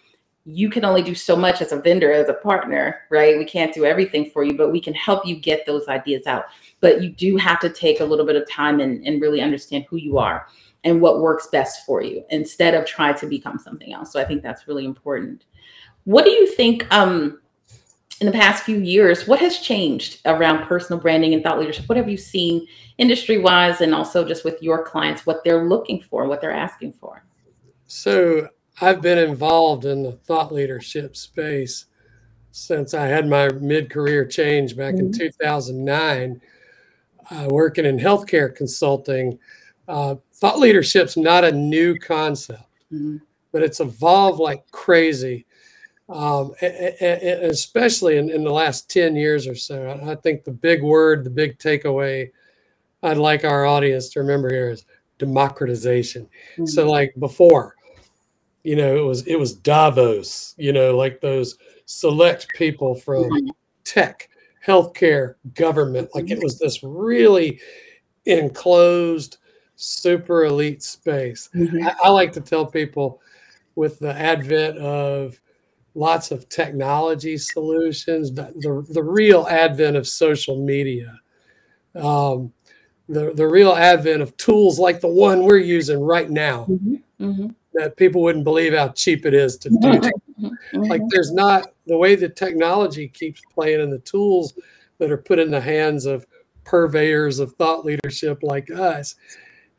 you 0.45 0.71
can 0.71 0.83
only 0.83 1.03
do 1.03 1.13
so 1.13 1.35
much 1.35 1.61
as 1.61 1.71
a 1.71 1.79
vendor 1.79 2.11
as 2.11 2.27
a 2.27 2.33
partner 2.33 3.01
right? 3.11 3.37
We 3.37 3.45
can't 3.45 3.73
do 3.73 3.85
everything 3.85 4.31
for 4.31 4.43
you 4.43 4.57
but 4.57 4.71
we 4.71 4.81
can 4.81 4.95
help 4.95 5.25
you 5.25 5.35
get 5.35 5.65
those 5.65 5.87
ideas 5.87 6.25
out. 6.25 6.45
But 6.79 7.03
you 7.03 7.09
do 7.09 7.37
have 7.37 7.59
to 7.59 7.69
take 7.69 7.99
a 7.99 8.05
little 8.05 8.25
bit 8.25 8.35
of 8.35 8.49
time 8.49 8.79
and, 8.79 9.05
and 9.05 9.21
really 9.21 9.41
understand 9.41 9.85
who 9.89 9.97
you 9.97 10.17
are 10.17 10.47
and 10.83 10.99
what 10.99 11.21
works 11.21 11.47
best 11.47 11.85
for 11.85 12.01
you 12.01 12.23
instead 12.31 12.73
of 12.73 12.85
trying 12.87 13.15
to 13.19 13.27
become 13.27 13.59
something 13.59 13.93
else. 13.93 14.11
So 14.11 14.19
i 14.19 14.25
think 14.25 14.41
that's 14.41 14.67
really 14.67 14.85
important. 14.85 15.45
What 16.05 16.25
do 16.25 16.31
you 16.31 16.47
think 16.47 16.91
um 16.91 17.40
in 18.21 18.27
the 18.27 18.31
past 18.31 18.63
few 18.63 18.77
years, 18.77 19.27
what 19.27 19.39
has 19.39 19.57
changed 19.57 20.19
around 20.25 20.67
personal 20.67 21.01
branding 21.01 21.33
and 21.33 21.43
thought 21.43 21.59
leadership? 21.59 21.89
What 21.89 21.97
have 21.97 22.07
you 22.07 22.17
seen 22.17 22.67
industry 22.99 23.39
wise 23.39 23.81
and 23.81 23.95
also 23.95 24.23
just 24.23 24.45
with 24.45 24.61
your 24.61 24.83
clients, 24.85 25.25
what 25.25 25.43
they're 25.43 25.67
looking 25.67 26.01
for, 26.01 26.27
what 26.27 26.39
they're 26.39 26.51
asking 26.51 26.93
for? 26.93 27.25
So 27.87 28.47
I've 28.79 29.01
been 29.01 29.17
involved 29.17 29.85
in 29.85 30.03
the 30.03 30.11
thought 30.11 30.53
leadership 30.53 31.17
space 31.17 31.85
since 32.51 32.93
I 32.93 33.07
had 33.07 33.27
my 33.27 33.49
mid 33.53 33.89
career 33.89 34.23
change 34.23 34.77
back 34.77 34.93
mm-hmm. 34.93 35.07
in 35.07 35.13
2009, 35.13 36.41
uh, 37.31 37.47
working 37.49 37.85
in 37.85 37.97
healthcare 37.97 38.55
consulting. 38.55 39.39
Uh, 39.87 40.15
thought 40.35 40.59
leadership's 40.59 41.17
not 41.17 41.43
a 41.43 41.51
new 41.51 41.97
concept, 41.97 42.69
mm-hmm. 42.93 43.17
but 43.51 43.63
it's 43.63 43.79
evolved 43.79 44.39
like 44.39 44.69
crazy 44.69 45.47
um, 46.11 46.53
especially 46.61 48.17
in, 48.17 48.29
in 48.29 48.43
the 48.43 48.51
last 48.51 48.89
10 48.89 49.15
years 49.15 49.47
or 49.47 49.55
so. 49.55 50.01
I 50.05 50.15
think 50.15 50.43
the 50.43 50.51
big 50.51 50.83
word, 50.83 51.23
the 51.23 51.29
big 51.29 51.57
takeaway 51.57 52.31
I'd 53.03 53.17
like 53.17 53.43
our 53.43 53.65
audience 53.65 54.09
to 54.09 54.19
remember 54.19 54.49
here 54.49 54.69
is 54.69 54.85
democratization. 55.17 56.23
Mm-hmm. 56.53 56.65
So 56.65 56.89
like 56.89 57.13
before, 57.19 57.75
you 58.63 58.75
know, 58.75 58.95
it 58.95 59.05
was 59.05 59.25
it 59.25 59.37
was 59.37 59.53
Davos, 59.53 60.53
you 60.57 60.71
know, 60.71 60.95
like 60.95 61.19
those 61.21 61.57
select 61.85 62.47
people 62.55 62.93
from 62.93 63.23
mm-hmm. 63.23 63.49
tech, 63.83 64.29
healthcare, 64.65 65.35
government. 65.55 66.09
Like 66.13 66.29
it 66.29 66.41
was 66.43 66.59
this 66.59 66.83
really 66.83 67.59
enclosed, 68.25 69.37
super 69.75 70.45
elite 70.45 70.83
space. 70.83 71.49
Mm-hmm. 71.55 71.87
I, 71.87 71.95
I 72.03 72.09
like 72.09 72.33
to 72.33 72.41
tell 72.41 72.65
people 72.65 73.19
with 73.75 73.97
the 73.99 74.13
advent 74.13 74.77
of 74.77 75.39
lots 75.93 76.31
of 76.31 76.47
technology 76.49 77.37
solutions, 77.37 78.31
the, 78.33 78.51
the, 78.55 78.85
the 78.93 79.03
real 79.03 79.47
advent 79.49 79.97
of 79.97 80.07
social 80.07 80.63
media, 80.63 81.19
um, 81.95 82.53
the, 83.09 83.33
the 83.33 83.47
real 83.47 83.73
advent 83.73 84.21
of 84.21 84.35
tools 84.37 84.79
like 84.79 85.01
the 85.01 85.07
one 85.07 85.43
we're 85.43 85.57
using 85.57 85.99
right 85.99 86.29
now 86.29 86.65
mm-hmm. 86.69 86.95
Mm-hmm. 87.19 87.47
that 87.73 87.97
people 87.97 88.21
wouldn't 88.21 88.45
believe 88.45 88.73
how 88.73 88.89
cheap 88.89 89.25
it 89.25 89.33
is 89.33 89.57
to 89.57 89.69
do. 89.69 89.75
Mm-hmm. 89.75 90.45
mm-hmm. 90.45 90.81
Like 90.83 91.01
there's 91.09 91.33
not 91.33 91.67
the 91.87 91.97
way 91.97 92.15
the 92.15 92.29
technology 92.29 93.07
keeps 93.09 93.41
playing 93.53 93.81
and 93.81 93.91
the 93.91 93.99
tools 93.99 94.53
that 94.99 95.11
are 95.11 95.17
put 95.17 95.39
in 95.39 95.51
the 95.51 95.59
hands 95.59 96.05
of 96.05 96.25
purveyors 96.63 97.39
of 97.39 97.53
thought 97.53 97.83
leadership 97.83 98.39
like 98.43 98.71
us. 98.71 99.15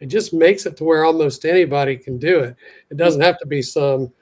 It 0.00 0.06
just 0.06 0.34
makes 0.34 0.66
it 0.66 0.76
to 0.78 0.84
where 0.84 1.04
almost 1.04 1.44
anybody 1.44 1.96
can 1.96 2.18
do 2.18 2.40
it. 2.40 2.56
It 2.90 2.96
doesn't 2.96 3.20
have 3.20 3.38
to 3.38 3.46
be 3.46 3.62
some 3.62 4.12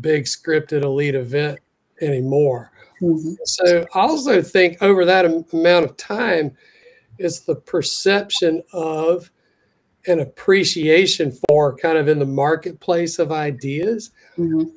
big 0.00 0.24
scripted 0.24 0.82
elite 0.82 1.14
event 1.14 1.58
anymore. 2.00 2.72
Mm-hmm. 3.00 3.34
So 3.44 3.86
I 3.94 4.00
also 4.00 4.42
think 4.42 4.78
over 4.82 5.04
that 5.04 5.24
amount 5.24 5.84
of 5.84 5.96
time, 5.96 6.56
it's 7.18 7.40
the 7.40 7.56
perception 7.56 8.62
of 8.72 9.30
an 10.06 10.20
appreciation 10.20 11.36
for 11.48 11.76
kind 11.76 11.96
of 11.96 12.08
in 12.08 12.18
the 12.18 12.26
marketplace 12.26 13.18
of 13.18 13.32
ideas 13.32 14.10
mm-hmm. 14.36 14.68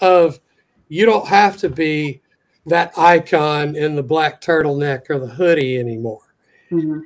of 0.00 0.40
you 0.88 1.06
don't 1.06 1.26
have 1.26 1.56
to 1.58 1.68
be 1.68 2.20
that 2.66 2.96
icon 2.96 3.76
in 3.76 3.96
the 3.96 4.02
black 4.02 4.40
turtleneck 4.40 5.08
or 5.10 5.18
the 5.18 5.26
hoodie 5.26 5.78
anymore. 5.78 6.34
Mm-hmm. 6.70 7.00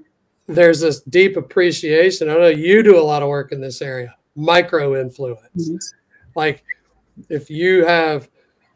There's 0.49 0.80
this 0.80 1.00
deep 1.00 1.37
appreciation. 1.37 2.28
I 2.28 2.35
know 2.35 2.49
you 2.49 2.82
do 2.82 2.99
a 2.99 3.02
lot 3.02 3.23
of 3.23 3.28
work 3.28 3.52
in 3.52 3.61
this 3.61 3.82
area, 3.82 4.14
micro 4.37 5.00
influence. 5.00 5.94
Like 6.35 6.62
if 7.28 7.50
you 7.50 7.85
have 7.85 8.28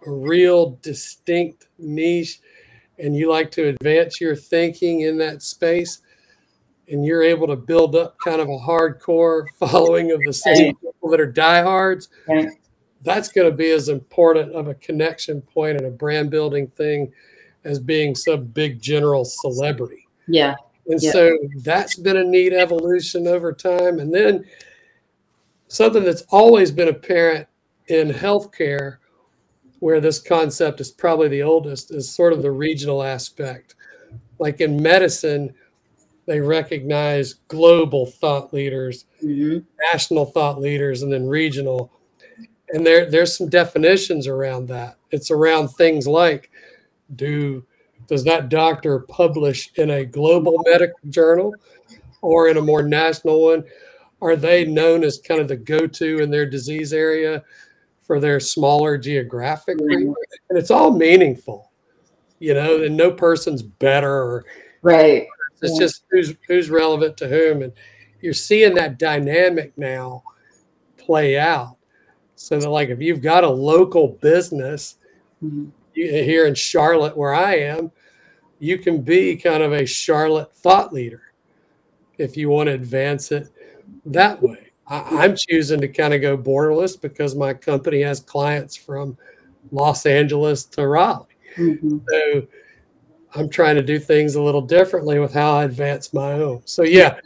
a 0.06 0.10
real 0.10 0.78
distinct 0.82 1.68
niche 1.78 2.40
and 2.98 3.16
you 3.16 3.30
like 3.30 3.50
to 3.52 3.68
advance 3.68 4.20
your 4.20 4.36
thinking 4.36 5.02
in 5.02 5.18
that 5.18 5.42
space 5.42 6.00
and 6.88 7.04
you're 7.04 7.22
able 7.22 7.46
to 7.46 7.56
build 7.56 7.94
up 7.94 8.18
kind 8.18 8.40
of 8.40 8.48
a 8.48 8.58
hardcore 8.58 9.44
following 9.58 10.10
of 10.12 10.20
the 10.26 10.32
same 10.32 10.74
people 10.76 11.10
that 11.10 11.20
are 11.20 11.30
diehards, 11.30 12.08
that's 13.02 13.28
going 13.28 13.50
to 13.50 13.56
be 13.56 13.70
as 13.70 13.88
important 13.88 14.52
of 14.52 14.68
a 14.68 14.74
connection 14.74 15.40
point 15.40 15.76
and 15.76 15.86
a 15.86 15.90
brand 15.90 16.30
building 16.30 16.66
thing 16.66 17.12
as 17.64 17.78
being 17.78 18.14
some 18.14 18.44
big 18.44 18.80
general 18.80 19.24
celebrity. 19.24 20.06
Yeah. 20.26 20.56
And 20.88 21.00
yeah. 21.00 21.12
so 21.12 21.38
that's 21.62 21.96
been 21.96 22.16
a 22.16 22.24
neat 22.24 22.52
evolution 22.52 23.26
over 23.26 23.52
time. 23.52 24.00
And 24.00 24.12
then 24.12 24.44
something 25.68 26.04
that's 26.04 26.22
always 26.30 26.70
been 26.70 26.88
apparent 26.88 27.46
in 27.90 28.08
healthcare, 28.10 28.98
where 29.80 30.00
this 30.00 30.18
concept 30.18 30.80
is 30.80 30.90
probably 30.90 31.28
the 31.28 31.42
oldest, 31.42 31.90
is 31.90 32.10
sort 32.10 32.32
of 32.32 32.42
the 32.42 32.50
regional 32.50 33.02
aspect. 33.02 33.74
Like 34.38 34.60
in 34.60 34.82
medicine, 34.82 35.54
they 36.26 36.40
recognize 36.40 37.34
global 37.48 38.06
thought 38.06 38.52
leaders, 38.54 39.06
mm-hmm. 39.22 39.58
national 39.92 40.26
thought 40.26 40.60
leaders, 40.60 41.02
and 41.02 41.12
then 41.12 41.26
regional. 41.26 41.92
And 42.70 42.86
there, 42.86 43.10
there's 43.10 43.36
some 43.36 43.48
definitions 43.48 44.26
around 44.26 44.68
that. 44.68 44.96
It's 45.10 45.30
around 45.30 45.68
things 45.68 46.06
like 46.06 46.50
do 47.16 47.64
does 48.06 48.24
that 48.24 48.48
doctor 48.48 49.00
publish 49.00 49.70
in 49.76 49.90
a 49.90 50.04
global 50.04 50.60
medical 50.66 50.98
journal 51.08 51.54
or 52.22 52.48
in 52.48 52.56
a 52.56 52.62
more 52.62 52.82
national 52.82 53.42
one? 53.44 53.64
Are 54.20 54.34
they 54.34 54.64
known 54.64 55.04
as 55.04 55.18
kind 55.18 55.40
of 55.40 55.46
the 55.46 55.56
go-to 55.56 56.18
in 56.18 56.30
their 56.30 56.44
disease 56.44 56.92
area? 56.92 57.44
For 58.10 58.18
their 58.18 58.40
smaller 58.40 58.98
geographic 58.98 59.78
mm-hmm. 59.78 60.12
and 60.48 60.58
it's 60.58 60.72
all 60.72 60.90
meaningful 60.90 61.70
you 62.40 62.52
know 62.52 62.82
and 62.82 62.96
no 62.96 63.12
person's 63.12 63.62
better 63.62 64.12
or 64.12 64.44
right 64.82 65.28
it's 65.62 65.78
just 65.78 66.02
who's 66.10 66.34
who's 66.48 66.70
relevant 66.70 67.16
to 67.16 67.28
whom 67.28 67.62
and 67.62 67.72
you're 68.20 68.32
seeing 68.32 68.74
that 68.74 68.98
dynamic 68.98 69.72
now 69.78 70.24
play 70.96 71.38
out 71.38 71.76
so 72.34 72.58
that 72.58 72.68
like 72.68 72.88
if 72.88 73.00
you've 73.00 73.22
got 73.22 73.44
a 73.44 73.48
local 73.48 74.08
business 74.20 74.96
mm-hmm. 75.40 75.68
here 75.94 76.48
in 76.48 76.54
charlotte 76.56 77.16
where 77.16 77.32
i 77.32 77.54
am 77.54 77.92
you 78.58 78.76
can 78.76 79.02
be 79.02 79.36
kind 79.36 79.62
of 79.62 79.72
a 79.72 79.86
charlotte 79.86 80.52
thought 80.52 80.92
leader 80.92 81.32
if 82.18 82.36
you 82.36 82.48
want 82.48 82.66
to 82.66 82.72
advance 82.72 83.30
it 83.30 83.52
that 84.04 84.42
way 84.42 84.69
I, 84.90 85.24
am 85.24 85.36
choosing 85.36 85.80
to 85.80 85.88
kind 85.88 86.12
of 86.12 86.20
go 86.20 86.36
borderless 86.36 87.00
because 87.00 87.36
my 87.36 87.54
company 87.54 88.02
has 88.02 88.20
clients 88.20 88.76
from 88.76 89.16
Los 89.70 90.04
Angeles 90.04 90.64
to 90.66 90.86
Raleigh. 90.86 91.26
Mm-hmm. 91.56 91.98
So 92.08 92.46
I'm 93.34 93.48
trying 93.48 93.76
to 93.76 93.82
do 93.82 93.98
things 93.98 94.34
a 94.34 94.42
little 94.42 94.60
differently 94.60 95.20
with 95.20 95.32
how 95.32 95.52
I 95.52 95.64
advance 95.64 96.12
my 96.12 96.32
own. 96.32 96.62
So 96.64 96.82
yeah, 96.82 97.20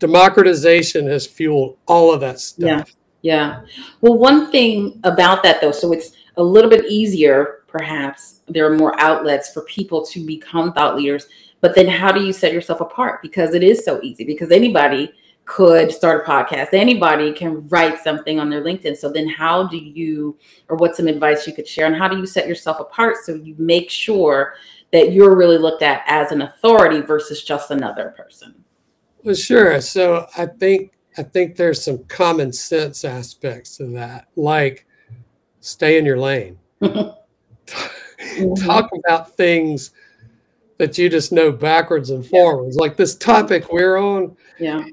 democratization 0.00 1.06
has 1.06 1.26
fueled 1.26 1.78
all 1.86 2.12
of 2.12 2.20
that 2.20 2.40
stuff. 2.40 2.66
Yeah. 2.66 2.84
Yeah. 3.22 3.60
Well, 4.00 4.16
one 4.16 4.50
thing 4.50 4.98
about 5.04 5.42
that 5.42 5.60
though, 5.60 5.72
so 5.72 5.92
it's 5.92 6.12
a 6.36 6.42
little 6.42 6.70
bit 6.70 6.86
easier, 6.86 7.64
perhaps. 7.66 8.40
There 8.48 8.66
are 8.66 8.76
more 8.76 8.98
outlets 8.98 9.52
for 9.52 9.62
people 9.62 10.04
to 10.06 10.24
become 10.24 10.72
thought 10.72 10.96
leaders. 10.96 11.26
But 11.60 11.74
then 11.74 11.86
how 11.86 12.10
do 12.10 12.24
you 12.24 12.32
set 12.32 12.54
yourself 12.54 12.80
apart? 12.80 13.20
Because 13.20 13.54
it 13.54 13.62
is 13.62 13.84
so 13.84 14.00
easy, 14.02 14.24
because 14.24 14.50
anybody 14.50 15.12
could 15.50 15.90
start 15.90 16.24
a 16.24 16.30
podcast. 16.30 16.72
Anybody 16.72 17.32
can 17.32 17.66
write 17.68 17.98
something 17.98 18.38
on 18.38 18.50
their 18.50 18.62
LinkedIn. 18.62 18.96
So 18.96 19.10
then 19.10 19.28
how 19.28 19.66
do 19.66 19.76
you 19.76 20.38
or 20.68 20.76
what's 20.76 20.96
some 20.96 21.08
advice 21.08 21.44
you 21.44 21.52
could 21.52 21.66
share 21.66 21.86
and 21.86 21.96
how 21.96 22.06
do 22.06 22.16
you 22.16 22.24
set 22.24 22.46
yourself 22.46 22.78
apart 22.78 23.16
so 23.24 23.34
you 23.34 23.56
make 23.58 23.90
sure 23.90 24.54
that 24.92 25.10
you're 25.10 25.34
really 25.34 25.58
looked 25.58 25.82
at 25.82 26.04
as 26.06 26.30
an 26.30 26.42
authority 26.42 27.00
versus 27.00 27.42
just 27.42 27.72
another 27.72 28.14
person? 28.16 28.64
Well, 29.24 29.34
sure. 29.34 29.80
So 29.80 30.28
I 30.36 30.46
think 30.46 30.92
I 31.18 31.24
think 31.24 31.56
there's 31.56 31.84
some 31.84 32.04
common 32.04 32.52
sense 32.52 33.04
aspects 33.04 33.76
to 33.78 33.86
that, 33.94 34.28
like 34.36 34.86
stay 35.58 35.98
in 35.98 36.04
your 36.04 36.18
lane. 36.18 36.60
Talk 36.80 37.18
about 39.04 39.36
things 39.36 39.90
that 40.78 40.96
you 40.96 41.08
just 41.08 41.32
know 41.32 41.50
backwards 41.50 42.10
and 42.10 42.24
forwards. 42.24 42.76
Yeah. 42.76 42.82
Like 42.82 42.96
this 42.96 43.16
topic 43.16 43.72
we're 43.72 43.96
on. 43.96 44.36
Yeah. 44.60 44.84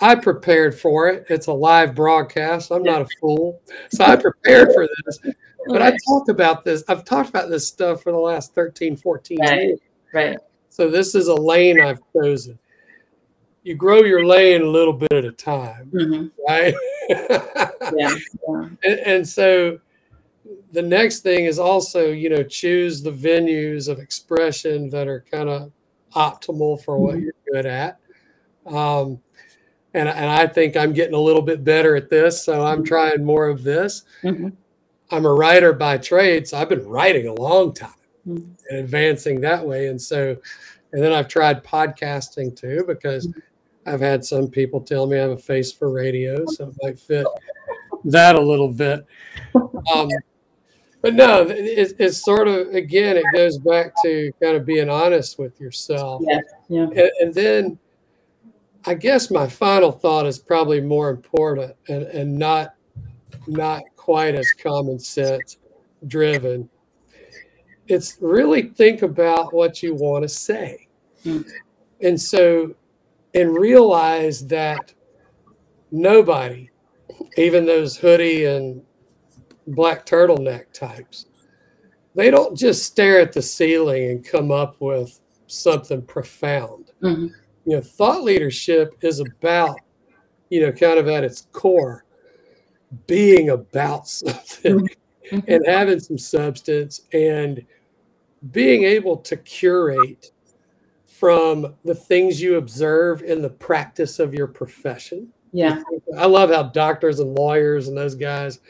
I 0.00 0.14
prepared 0.14 0.78
for 0.78 1.08
it. 1.08 1.26
It's 1.28 1.46
a 1.46 1.52
live 1.52 1.94
broadcast. 1.94 2.70
I'm 2.70 2.82
not 2.82 3.02
a 3.02 3.06
fool. 3.20 3.60
So 3.90 4.04
I 4.04 4.16
prepared 4.16 4.72
for 4.72 4.88
this. 5.04 5.34
But 5.66 5.82
I 5.82 5.96
talked 6.08 6.28
about 6.28 6.64
this. 6.64 6.84
I've 6.88 7.04
talked 7.04 7.28
about 7.28 7.50
this 7.50 7.66
stuff 7.66 8.02
for 8.02 8.12
the 8.12 8.18
last 8.18 8.54
13, 8.54 8.96
14 8.96 9.38
right. 9.40 9.62
years. 9.62 9.78
Right. 10.12 10.38
So 10.70 10.90
this 10.90 11.14
is 11.14 11.28
a 11.28 11.34
lane 11.34 11.80
I've 11.80 12.00
chosen. 12.14 12.58
You 13.64 13.74
grow 13.74 14.02
your 14.02 14.24
lane 14.24 14.62
a 14.62 14.68
little 14.68 14.92
bit 14.92 15.12
at 15.12 15.24
a 15.24 15.32
time, 15.32 15.90
mm-hmm. 15.92 16.28
right? 16.46 16.74
yeah. 17.08 17.94
yeah. 17.96 18.14
And, 18.84 19.00
and 19.00 19.28
so 19.28 19.80
the 20.72 20.82
next 20.82 21.20
thing 21.20 21.46
is 21.46 21.58
also, 21.58 22.12
you 22.12 22.30
know, 22.30 22.42
choose 22.42 23.02
the 23.02 23.10
venues 23.10 23.88
of 23.88 23.98
expression 23.98 24.88
that 24.90 25.08
are 25.08 25.24
kind 25.30 25.48
of 25.48 25.72
optimal 26.14 26.82
for 26.82 26.98
what 26.98 27.16
mm-hmm. 27.16 27.24
you're 27.24 27.34
good 27.52 27.66
at. 27.66 27.98
Um, 28.66 29.20
and 29.98 30.08
and 30.08 30.30
I 30.30 30.46
think 30.46 30.76
I'm 30.76 30.92
getting 30.92 31.14
a 31.14 31.20
little 31.20 31.42
bit 31.42 31.64
better 31.64 31.96
at 31.96 32.08
this, 32.08 32.42
so 32.42 32.64
I'm 32.64 32.78
mm-hmm. 32.78 32.84
trying 32.84 33.24
more 33.24 33.48
of 33.48 33.64
this. 33.64 34.04
Mm-hmm. 34.22 34.48
I'm 35.10 35.26
a 35.26 35.32
writer 35.32 35.72
by 35.72 35.98
trade, 35.98 36.46
so 36.46 36.58
I've 36.58 36.68
been 36.68 36.86
writing 36.86 37.26
a 37.26 37.34
long 37.34 37.74
time. 37.74 37.90
mm-hmm. 38.26 38.52
and 38.70 38.78
advancing 38.78 39.40
that 39.40 39.66
way. 39.66 39.88
And 39.88 40.00
so, 40.00 40.36
and 40.92 41.02
then 41.02 41.12
I've 41.12 41.28
tried 41.28 41.64
podcasting 41.64 42.56
too 42.56 42.84
because 42.86 43.26
mm-hmm. 43.26 43.40
I've 43.86 44.00
had 44.00 44.24
some 44.24 44.48
people 44.48 44.80
tell 44.80 45.06
me 45.06 45.16
I 45.16 45.22
have 45.22 45.30
a 45.30 45.36
face 45.36 45.72
for 45.72 45.90
radio, 45.90 46.44
so 46.46 46.68
it 46.68 46.76
might 46.82 47.00
fit 47.00 47.26
that 48.04 48.36
a 48.36 48.40
little 48.40 48.72
bit. 48.72 49.04
Um, 49.54 50.08
but 51.00 51.14
no, 51.14 51.42
it, 51.42 51.94
it's 51.98 52.22
sort 52.22 52.48
of 52.48 52.68
again, 52.68 53.16
it 53.16 53.24
goes 53.32 53.58
back 53.58 53.92
to 54.02 54.30
kind 54.42 54.56
of 54.56 54.66
being 54.66 54.90
honest 54.90 55.38
with 55.38 55.60
yourself. 55.60 56.22
Yeah, 56.24 56.40
yeah. 56.68 56.82
And, 56.82 57.10
and 57.20 57.34
then, 57.34 57.78
I 58.88 58.94
guess 58.94 59.30
my 59.30 59.46
final 59.46 59.92
thought 59.92 60.24
is 60.24 60.38
probably 60.38 60.80
more 60.80 61.10
important 61.10 61.76
and, 61.88 62.04
and 62.04 62.38
not 62.38 62.74
not 63.46 63.82
quite 63.96 64.34
as 64.34 64.50
common 64.52 64.98
sense 64.98 65.58
driven. 66.06 66.70
It's 67.86 68.16
really 68.22 68.62
think 68.62 69.02
about 69.02 69.52
what 69.52 69.82
you 69.82 69.94
want 69.94 70.22
to 70.22 70.28
say. 70.30 70.88
Mm. 71.22 71.46
And 72.00 72.18
so, 72.18 72.74
and 73.34 73.54
realize 73.54 74.46
that 74.46 74.94
nobody, 75.90 76.70
even 77.36 77.66
those 77.66 77.98
hoodie 77.98 78.46
and 78.46 78.80
black 79.66 80.06
turtleneck 80.06 80.72
types, 80.72 81.26
they 82.14 82.30
don't 82.30 82.56
just 82.56 82.84
stare 82.84 83.20
at 83.20 83.34
the 83.34 83.42
ceiling 83.42 84.10
and 84.10 84.24
come 84.24 84.50
up 84.50 84.80
with 84.80 85.20
something 85.46 86.00
profound. 86.00 86.92
Mm-hmm. 87.02 87.26
You 87.68 87.76
know, 87.76 87.82
thought 87.82 88.24
leadership 88.24 88.94
is 89.02 89.20
about, 89.20 89.78
you 90.48 90.62
know, 90.62 90.72
kind 90.72 90.98
of 90.98 91.06
at 91.06 91.22
its 91.22 91.48
core, 91.52 92.06
being 93.06 93.50
about 93.50 94.08
something 94.08 94.88
mm-hmm. 95.30 95.40
and 95.46 95.66
having 95.66 96.00
some 96.00 96.16
substance 96.16 97.02
and 97.12 97.62
being 98.52 98.84
able 98.84 99.18
to 99.18 99.36
curate 99.36 100.30
from 101.04 101.74
the 101.84 101.94
things 101.94 102.40
you 102.40 102.56
observe 102.56 103.20
in 103.22 103.42
the 103.42 103.50
practice 103.50 104.18
of 104.18 104.32
your 104.32 104.46
profession. 104.46 105.28
Yeah. 105.52 105.82
I 106.16 106.24
love 106.24 106.48
how 106.48 106.62
doctors 106.62 107.20
and 107.20 107.34
lawyers 107.34 107.88
and 107.88 107.98
those 107.98 108.14
guys 108.14 108.60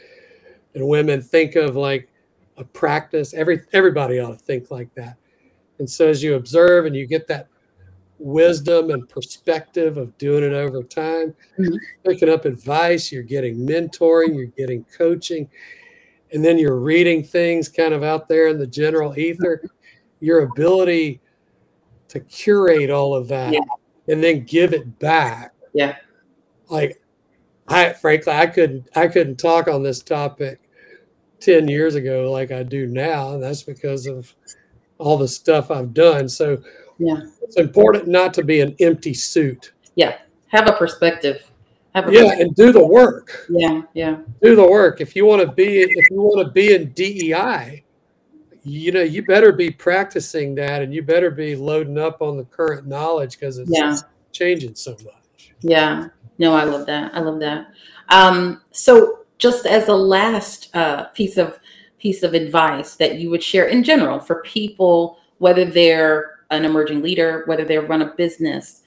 and 0.75 0.85
women 0.85 1.21
think 1.21 1.55
of 1.55 1.77
like 1.77 2.09
a 2.57 2.65
practice. 2.65 3.33
Every 3.33 3.61
everybody 3.71 4.19
ought 4.19 4.31
to 4.31 4.37
think 4.37 4.71
like 4.71 4.93
that. 4.95 5.15
And 5.77 5.89
so 5.89 6.09
as 6.09 6.21
you 6.21 6.35
observe 6.35 6.85
and 6.85 6.97
you 6.97 7.07
get 7.07 7.25
that 7.29 7.47
wisdom 8.19 8.91
and 8.91 9.07
perspective 9.07 9.97
of 9.97 10.17
doing 10.17 10.43
it 10.43 10.53
over 10.53 10.83
time, 10.83 11.33
mm-hmm. 11.57 11.75
picking 12.05 12.29
up 12.29 12.45
advice, 12.45 13.11
you're 13.11 13.23
getting 13.23 13.65
mentoring, 13.65 14.35
you're 14.35 14.45
getting 14.45 14.85
coaching, 14.95 15.49
and 16.33 16.43
then 16.43 16.59
you're 16.59 16.79
reading 16.79 17.23
things 17.23 17.69
kind 17.69 17.93
of 17.93 18.03
out 18.03 18.27
there 18.27 18.47
in 18.47 18.59
the 18.59 18.67
general 18.67 19.17
ether. 19.17 19.63
Your 20.19 20.43
ability 20.43 21.21
to 22.09 22.19
curate 22.19 22.89
all 22.89 23.15
of 23.15 23.27
that 23.29 23.53
yeah. 23.53 23.59
and 24.07 24.21
then 24.23 24.43
give 24.43 24.73
it 24.73 24.99
back. 24.99 25.53
Yeah. 25.73 25.95
Like 26.67 27.01
I 27.67 27.93
frankly 27.93 28.33
I 28.33 28.47
couldn't 28.47 28.89
I 28.95 29.07
couldn't 29.07 29.37
talk 29.37 29.67
on 29.67 29.83
this 29.83 30.01
topic 30.01 30.59
10 31.39 31.67
years 31.67 31.95
ago 31.95 32.31
like 32.31 32.51
I 32.51 32.63
do 32.63 32.85
now. 32.85 33.33
And 33.33 33.41
that's 33.41 33.63
because 33.63 34.07
of 34.07 34.33
all 34.97 35.17
the 35.17 35.27
stuff 35.27 35.71
I've 35.71 35.93
done. 35.93 36.27
So 36.27 36.61
yeah, 36.99 37.21
it's 37.41 37.57
important 37.57 38.07
not 38.07 38.33
to 38.35 38.43
be 38.43 38.61
an 38.61 38.75
empty 38.79 39.13
suit. 39.13 39.73
Yeah. 39.95 40.17
Have 40.49 40.67
a 40.67 40.73
perspective. 40.73 41.49
Have 41.95 42.07
a 42.07 42.11
yeah, 42.11 42.21
perspective. 42.21 42.47
and 42.47 42.55
do 42.55 42.71
the 42.71 42.85
work. 42.85 43.45
Yeah, 43.49 43.81
yeah. 43.93 44.17
Do 44.41 44.55
the 44.55 44.67
work. 44.67 45.01
If 45.01 45.15
you 45.15 45.25
want 45.25 45.41
to 45.41 45.51
be 45.51 45.81
if 45.81 46.09
you 46.11 46.21
want 46.21 46.45
to 46.45 46.51
be 46.51 46.73
in 46.73 46.91
DEI, 46.91 47.83
you 48.63 48.91
know, 48.91 49.01
you 49.01 49.23
better 49.23 49.51
be 49.51 49.71
practicing 49.71 50.55
that 50.55 50.81
and 50.81 50.93
you 50.93 51.01
better 51.01 51.31
be 51.31 51.55
loading 51.55 51.97
up 51.97 52.21
on 52.21 52.37
the 52.37 52.45
current 52.45 52.87
knowledge 52.87 53.39
because 53.39 53.57
it's 53.57 53.71
yeah. 53.71 53.95
changing 54.31 54.75
so 54.75 54.91
much. 54.91 55.53
Yeah. 55.61 56.09
No, 56.37 56.53
I 56.53 56.63
love 56.63 56.85
that. 56.85 57.13
I 57.13 57.19
love 57.19 57.39
that. 57.39 57.67
Um, 58.09 58.61
so 58.71 59.19
just 59.37 59.65
as 59.65 59.87
a 59.87 59.93
last 59.93 60.75
uh, 60.75 61.05
piece 61.05 61.37
of 61.37 61.59
piece 61.97 62.23
of 62.23 62.33
advice 62.33 62.95
that 62.95 63.19
you 63.19 63.29
would 63.29 63.43
share 63.43 63.67
in 63.67 63.83
general 63.83 64.19
for 64.19 64.41
people, 64.43 65.17
whether 65.39 65.65
they're 65.65 66.38
an 66.51 66.65
emerging 66.65 67.01
leader, 67.01 67.43
whether 67.45 67.65
they 67.65 67.77
run 67.77 68.01
a 68.01 68.13
business, 68.15 68.83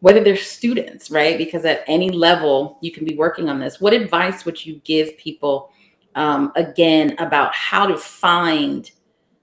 whether 0.00 0.22
they're 0.22 0.36
students, 0.36 1.10
right? 1.10 1.38
Because 1.38 1.64
at 1.64 1.84
any 1.86 2.10
level 2.10 2.78
you 2.80 2.90
can 2.92 3.04
be 3.04 3.16
working 3.16 3.48
on 3.48 3.58
this. 3.58 3.80
What 3.80 3.92
advice 3.92 4.44
would 4.44 4.64
you 4.64 4.80
give 4.84 5.16
people 5.18 5.72
um, 6.14 6.52
again 6.56 7.14
about 7.18 7.54
how 7.54 7.86
to 7.86 7.96
find 7.96 8.90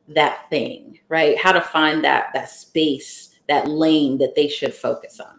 that 0.10 0.50
thing, 0.50 1.00
right? 1.10 1.38
How 1.38 1.52
to 1.52 1.62
find 1.62 2.04
that 2.04 2.32
that 2.34 2.50
space, 2.50 3.36
that 3.48 3.68
lane 3.68 4.18
that 4.18 4.36
they 4.36 4.48
should 4.48 4.74
focus 4.74 5.20
on 5.20 5.38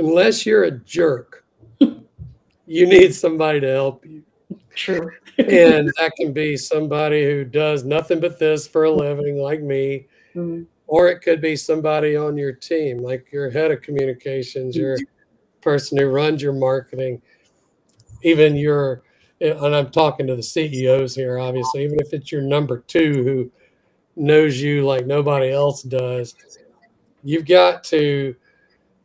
unless 0.00 0.44
you're 0.44 0.64
a 0.64 0.70
jerk, 0.70 1.44
you 1.78 2.86
need 2.86 3.14
somebody 3.14 3.60
to 3.60 3.68
help 3.68 4.04
you. 4.04 4.24
True. 4.74 5.10
and 5.38 5.92
that 5.98 6.12
can 6.16 6.32
be 6.32 6.56
somebody 6.56 7.24
who 7.24 7.44
does 7.44 7.84
nothing 7.84 8.20
but 8.20 8.38
this 8.38 8.66
for 8.66 8.84
a 8.84 8.90
living, 8.90 9.36
like 9.38 9.60
me. 9.60 10.06
Mm-hmm. 10.34 10.62
Or 10.86 11.08
it 11.08 11.20
could 11.20 11.40
be 11.40 11.54
somebody 11.54 12.16
on 12.16 12.36
your 12.36 12.52
team, 12.52 12.98
like 12.98 13.30
your 13.32 13.50
head 13.50 13.70
of 13.70 13.82
communications, 13.82 14.76
your 14.76 14.98
person 15.60 15.98
who 15.98 16.06
runs 16.06 16.42
your 16.42 16.52
marketing, 16.52 17.22
even 18.22 18.56
your, 18.56 19.02
and 19.40 19.74
I'm 19.74 19.90
talking 19.90 20.26
to 20.26 20.34
the 20.34 20.42
CEOs 20.42 21.14
here, 21.14 21.38
obviously, 21.38 21.84
even 21.84 22.00
if 22.00 22.12
it's 22.12 22.32
your 22.32 22.42
number 22.42 22.80
two 22.88 23.22
who 23.24 23.52
knows 24.16 24.60
you 24.60 24.84
like 24.84 25.06
nobody 25.06 25.52
else 25.52 25.82
does, 25.82 26.34
you've 27.22 27.46
got 27.46 27.84
to 27.84 28.34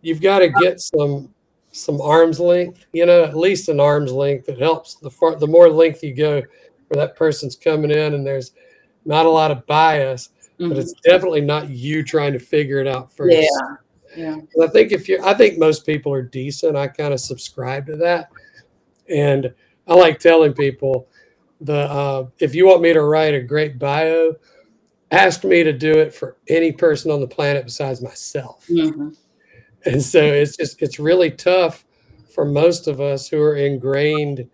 you've 0.01 0.21
got 0.21 0.39
to 0.39 0.49
get 0.49 0.79
some 0.79 1.33
some 1.71 1.99
arm's 1.99 2.39
length, 2.39 2.85
you 2.93 3.05
know, 3.05 3.23
at 3.23 3.35
least 3.35 3.67
an 3.67 3.79
arm's 3.79 4.11
length 4.11 4.45
that 4.45 4.59
helps. 4.59 4.95
The 4.95 5.09
far, 5.09 5.35
the 5.35 5.47
more 5.47 5.69
length 5.69 6.03
you 6.03 6.13
go 6.13 6.41
where 6.87 7.05
that 7.05 7.15
person's 7.15 7.55
coming 7.55 7.91
in 7.91 8.13
and 8.13 8.25
there's 8.25 8.53
not 9.03 9.25
a 9.25 9.29
lot 9.29 9.51
of 9.51 9.65
bias, 9.65 10.29
mm-hmm. 10.59 10.69
but 10.69 10.77
it's 10.77 10.93
definitely 11.03 11.41
not 11.41 11.69
you 11.69 12.03
trying 12.03 12.33
to 12.33 12.39
figure 12.39 12.79
it 12.79 12.87
out 12.87 13.11
first. 13.11 13.35
Yeah. 13.35 13.75
Yeah. 14.15 14.37
I 14.63 14.67
think 14.67 14.93
if 14.93 15.09
you 15.09 15.21
I 15.23 15.33
think 15.33 15.57
most 15.57 15.85
people 15.85 16.13
are 16.13 16.21
decent. 16.21 16.77
I 16.77 16.87
kind 16.87 17.13
of 17.13 17.19
subscribe 17.19 17.85
to 17.87 17.97
that. 17.97 18.29
And 19.09 19.53
I 19.87 19.93
like 19.93 20.19
telling 20.19 20.53
people 20.53 21.09
the 21.59 21.79
uh, 21.79 22.27
if 22.39 22.55
you 22.55 22.65
want 22.65 22.81
me 22.81 22.93
to 22.93 23.01
write 23.01 23.33
a 23.33 23.41
great 23.41 23.77
bio, 23.77 24.35
ask 25.11 25.43
me 25.43 25.63
to 25.63 25.73
do 25.73 25.91
it 25.91 26.13
for 26.13 26.37
any 26.47 26.71
person 26.71 27.11
on 27.11 27.19
the 27.19 27.27
planet 27.27 27.65
besides 27.65 28.01
myself. 28.01 28.65
Mm-hmm 28.67 29.09
and 29.85 30.01
so 30.01 30.21
it's 30.21 30.57
just 30.57 30.81
it's 30.81 30.99
really 30.99 31.31
tough 31.31 31.85
for 32.33 32.45
most 32.45 32.87
of 32.87 32.99
us 32.99 33.27
who 33.27 33.41
are 33.41 33.55
ingrained 33.55 34.47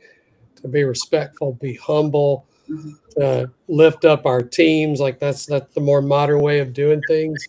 to 0.55 0.67
be 0.67 0.83
respectful 0.83 1.53
be 1.53 1.75
humble 1.75 2.45
to 3.17 3.51
lift 3.67 4.05
up 4.05 4.25
our 4.25 4.41
teams. 4.41 4.99
Like 4.99 5.19
that's 5.19 5.45
that's 5.45 5.73
the 5.73 5.81
more 5.81 6.01
modern 6.01 6.41
way 6.41 6.59
of 6.59 6.73
doing 6.73 7.01
things. 7.07 7.47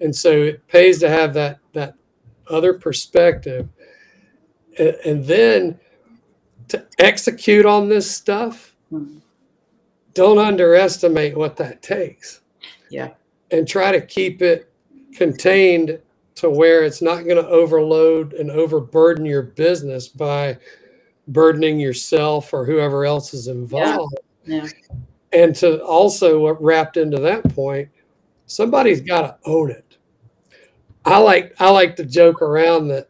And 0.00 0.14
so 0.14 0.30
it 0.30 0.66
pays 0.68 0.98
to 1.00 1.08
have 1.08 1.34
that 1.34 1.58
that 1.72 1.94
other 2.48 2.74
perspective. 2.74 3.68
And, 4.78 4.96
and 5.04 5.24
then 5.24 5.80
to 6.68 6.86
execute 6.98 7.66
on 7.66 7.88
this 7.88 8.10
stuff 8.10 8.74
don't 10.14 10.38
underestimate 10.38 11.36
what 11.36 11.56
that 11.56 11.82
takes. 11.82 12.40
Yeah. 12.90 13.10
And 13.50 13.66
try 13.66 13.92
to 13.92 14.00
keep 14.00 14.42
it 14.42 14.72
contained 15.14 16.00
to 16.36 16.50
where 16.50 16.84
it's 16.84 17.02
not 17.02 17.24
going 17.24 17.36
to 17.36 17.48
overload 17.48 18.32
and 18.34 18.50
overburden 18.50 19.24
your 19.24 19.42
business 19.42 20.08
by 20.08 20.58
burdening 21.26 21.80
yourself 21.80 22.52
or 22.52 22.64
whoever 22.64 23.04
else 23.04 23.34
is 23.34 23.48
involved. 23.48 24.14
Yeah. 24.14 24.27
Yeah. 24.48 24.66
And 25.32 25.54
to 25.56 25.82
also 25.84 26.40
what 26.40 26.62
wrapped 26.62 26.96
into 26.96 27.18
that 27.20 27.54
point, 27.54 27.90
somebody's 28.46 29.00
got 29.00 29.22
to 29.22 29.50
own 29.50 29.70
it. 29.70 29.98
I 31.04 31.18
like 31.18 31.54
I 31.58 31.70
like 31.70 31.96
to 31.96 32.04
joke 32.04 32.42
around 32.42 32.88
that, 32.88 33.08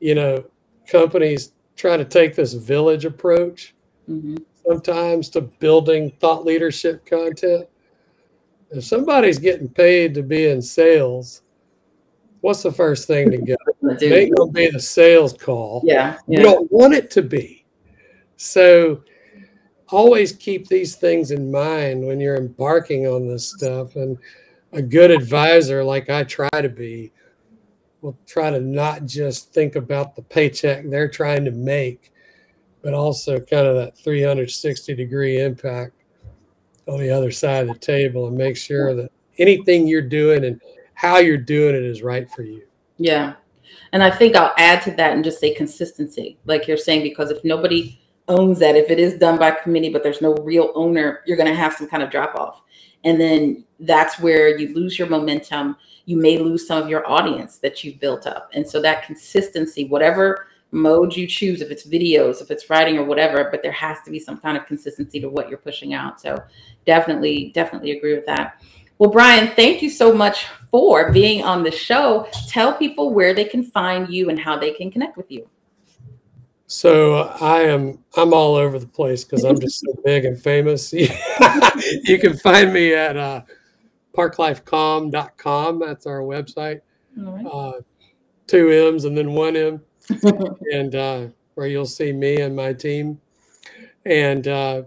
you 0.00 0.14
know, 0.14 0.44
companies 0.86 1.52
try 1.76 1.96
to 1.96 2.04
take 2.04 2.34
this 2.34 2.54
village 2.54 3.04
approach 3.04 3.74
mm-hmm. 4.08 4.36
sometimes 4.66 5.28
to 5.30 5.42
building 5.42 6.10
thought 6.20 6.44
leadership 6.44 7.04
content. 7.06 7.66
If 8.70 8.84
somebody's 8.84 9.38
getting 9.38 9.68
paid 9.68 10.14
to 10.14 10.22
be 10.22 10.46
in 10.46 10.60
sales, 10.60 11.42
what's 12.40 12.62
the 12.62 12.72
first 12.72 13.06
thing 13.06 13.30
to 13.30 13.38
get? 13.38 13.58
It 13.80 14.12
ain't 14.12 14.36
gonna 14.36 14.52
be 14.52 14.68
the 14.70 14.80
sales 14.80 15.32
call. 15.32 15.82
Yeah, 15.84 16.18
yeah. 16.26 16.38
You 16.38 16.44
don't 16.44 16.70
want 16.70 16.92
it 16.92 17.10
to 17.12 17.22
be. 17.22 17.64
So 18.36 19.02
always 19.90 20.32
keep 20.32 20.68
these 20.68 20.96
things 20.96 21.30
in 21.30 21.50
mind 21.50 22.06
when 22.06 22.20
you're 22.20 22.36
embarking 22.36 23.06
on 23.06 23.26
this 23.26 23.50
stuff. 23.50 23.96
And 23.96 24.18
a 24.72 24.82
good 24.82 25.10
advisor, 25.10 25.82
like 25.82 26.10
I 26.10 26.24
try 26.24 26.48
to 26.52 26.68
be, 26.68 27.12
will 28.00 28.18
try 28.26 28.50
to 28.50 28.60
not 28.60 29.06
just 29.06 29.52
think 29.52 29.76
about 29.76 30.14
the 30.14 30.22
paycheck 30.22 30.84
they're 30.88 31.08
trying 31.08 31.44
to 31.44 31.50
make, 31.50 32.12
but 32.82 32.94
also 32.94 33.40
kind 33.40 33.66
of 33.66 33.76
that 33.76 33.96
360 33.96 34.94
degree 34.94 35.40
impact 35.40 35.92
on 36.86 37.00
the 37.00 37.10
other 37.10 37.30
side 37.30 37.68
of 37.68 37.74
the 37.74 37.80
table 37.80 38.28
and 38.28 38.36
make 38.36 38.56
sure 38.56 38.94
that 38.94 39.10
anything 39.38 39.86
you're 39.86 40.00
doing 40.02 40.44
and 40.44 40.60
how 40.94 41.18
you're 41.18 41.36
doing 41.36 41.74
it 41.74 41.82
is 41.82 42.02
right 42.02 42.30
for 42.30 42.42
you. 42.42 42.62
Yeah. 42.98 43.34
And 43.92 44.02
I 44.02 44.10
think 44.10 44.36
I'll 44.36 44.54
add 44.58 44.82
to 44.82 44.90
that 44.92 45.12
and 45.12 45.24
just 45.24 45.40
say 45.40 45.54
consistency, 45.54 46.38
like 46.44 46.66
you're 46.66 46.76
saying, 46.76 47.02
because 47.02 47.30
if 47.30 47.44
nobody 47.44 48.00
owns 48.28 48.58
that, 48.58 48.76
if 48.76 48.90
it 48.90 48.98
is 48.98 49.14
done 49.14 49.38
by 49.38 49.50
committee, 49.50 49.90
but 49.90 50.02
there's 50.02 50.20
no 50.20 50.34
real 50.36 50.72
owner, 50.74 51.20
you're 51.26 51.36
going 51.36 51.48
to 51.48 51.54
have 51.54 51.74
some 51.74 51.88
kind 51.88 52.02
of 52.02 52.10
drop 52.10 52.34
off. 52.34 52.62
And 53.04 53.20
then 53.20 53.64
that's 53.80 54.18
where 54.18 54.58
you 54.58 54.74
lose 54.74 54.98
your 54.98 55.08
momentum. 55.08 55.76
You 56.04 56.16
may 56.16 56.38
lose 56.38 56.66
some 56.66 56.82
of 56.82 56.88
your 56.88 57.08
audience 57.08 57.58
that 57.58 57.84
you've 57.84 58.00
built 58.00 58.26
up. 58.26 58.50
And 58.52 58.68
so 58.68 58.80
that 58.82 59.04
consistency, 59.04 59.86
whatever 59.86 60.46
mode 60.70 61.16
you 61.16 61.26
choose, 61.26 61.62
if 61.62 61.70
it's 61.70 61.86
videos, 61.86 62.42
if 62.42 62.50
it's 62.50 62.68
writing 62.68 62.98
or 62.98 63.04
whatever, 63.04 63.48
but 63.50 63.62
there 63.62 63.72
has 63.72 63.98
to 64.04 64.10
be 64.10 64.18
some 64.18 64.38
kind 64.38 64.56
of 64.56 64.66
consistency 64.66 65.20
to 65.20 65.28
what 65.28 65.48
you're 65.48 65.58
pushing 65.58 65.94
out. 65.94 66.20
So 66.20 66.36
definitely, 66.86 67.52
definitely 67.54 67.92
agree 67.92 68.14
with 68.14 68.26
that. 68.26 68.62
Well, 68.98 69.10
Brian, 69.10 69.54
thank 69.54 69.80
you 69.80 69.90
so 69.90 70.12
much 70.12 70.46
for 70.70 71.12
being 71.12 71.44
on 71.44 71.62
the 71.62 71.70
show. 71.70 72.26
Tell 72.48 72.74
people 72.74 73.14
where 73.14 73.32
they 73.32 73.44
can 73.44 73.62
find 73.62 74.12
you 74.12 74.28
and 74.28 74.38
how 74.38 74.58
they 74.58 74.72
can 74.72 74.90
connect 74.90 75.16
with 75.16 75.30
you. 75.30 75.48
So 76.68 77.34
I 77.40 77.62
am 77.62 77.98
I'm 78.14 78.34
all 78.34 78.54
over 78.54 78.78
the 78.78 78.86
place 78.86 79.24
because 79.24 79.42
I'm 79.42 79.58
just 79.58 79.80
so 79.80 79.94
big 80.04 80.26
and 80.26 80.38
famous. 80.40 80.92
you 80.92 82.18
can 82.18 82.36
find 82.36 82.74
me 82.74 82.92
at 82.92 83.16
uh, 83.16 83.40
parklifecom.com. 84.14 85.80
That's 85.80 86.06
our 86.06 86.20
website. 86.20 86.82
Right. 87.16 87.46
Uh, 87.46 87.72
two 88.46 88.70
M's 88.70 89.06
and 89.06 89.16
then 89.16 89.32
one 89.32 89.56
M, 89.56 89.80
and 90.72 90.94
uh, 90.94 91.26
where 91.54 91.66
you'll 91.66 91.86
see 91.86 92.12
me 92.12 92.42
and 92.42 92.54
my 92.54 92.74
team. 92.74 93.18
And 94.04 94.46
uh, 94.46 94.82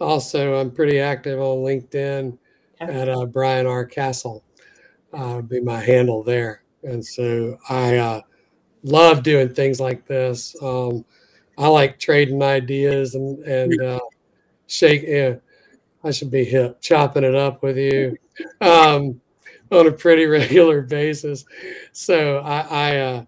also, 0.00 0.56
I'm 0.56 0.72
pretty 0.72 0.98
active 0.98 1.38
on 1.38 1.58
LinkedIn 1.58 2.36
at 2.80 3.08
uh, 3.08 3.26
Brian 3.26 3.66
R. 3.66 3.84
Castle. 3.84 4.42
Uh, 5.12 5.40
be 5.40 5.60
my 5.60 5.80
handle 5.80 6.24
there. 6.24 6.64
And 6.82 7.04
so 7.04 7.58
I 7.68 7.96
uh, 7.98 8.20
love 8.82 9.22
doing 9.22 9.54
things 9.54 9.80
like 9.80 10.06
this. 10.06 10.56
Um, 10.62 11.04
I 11.58 11.68
like 11.68 11.98
trading 11.98 12.42
ideas 12.42 13.14
and 13.14 13.38
and 13.44 13.82
uh, 13.82 14.00
shake. 14.66 15.04
Yeah, 15.06 15.36
I 16.04 16.10
should 16.10 16.30
be 16.30 16.44
hip, 16.44 16.80
chopping 16.80 17.24
it 17.24 17.34
up 17.34 17.62
with 17.62 17.78
you 17.78 18.16
um, 18.60 19.20
on 19.70 19.86
a 19.86 19.92
pretty 19.92 20.26
regular 20.26 20.82
basis. 20.82 21.44
So 21.92 22.38
I, 22.38 22.60
I 22.60 22.96
uh, 22.98 23.24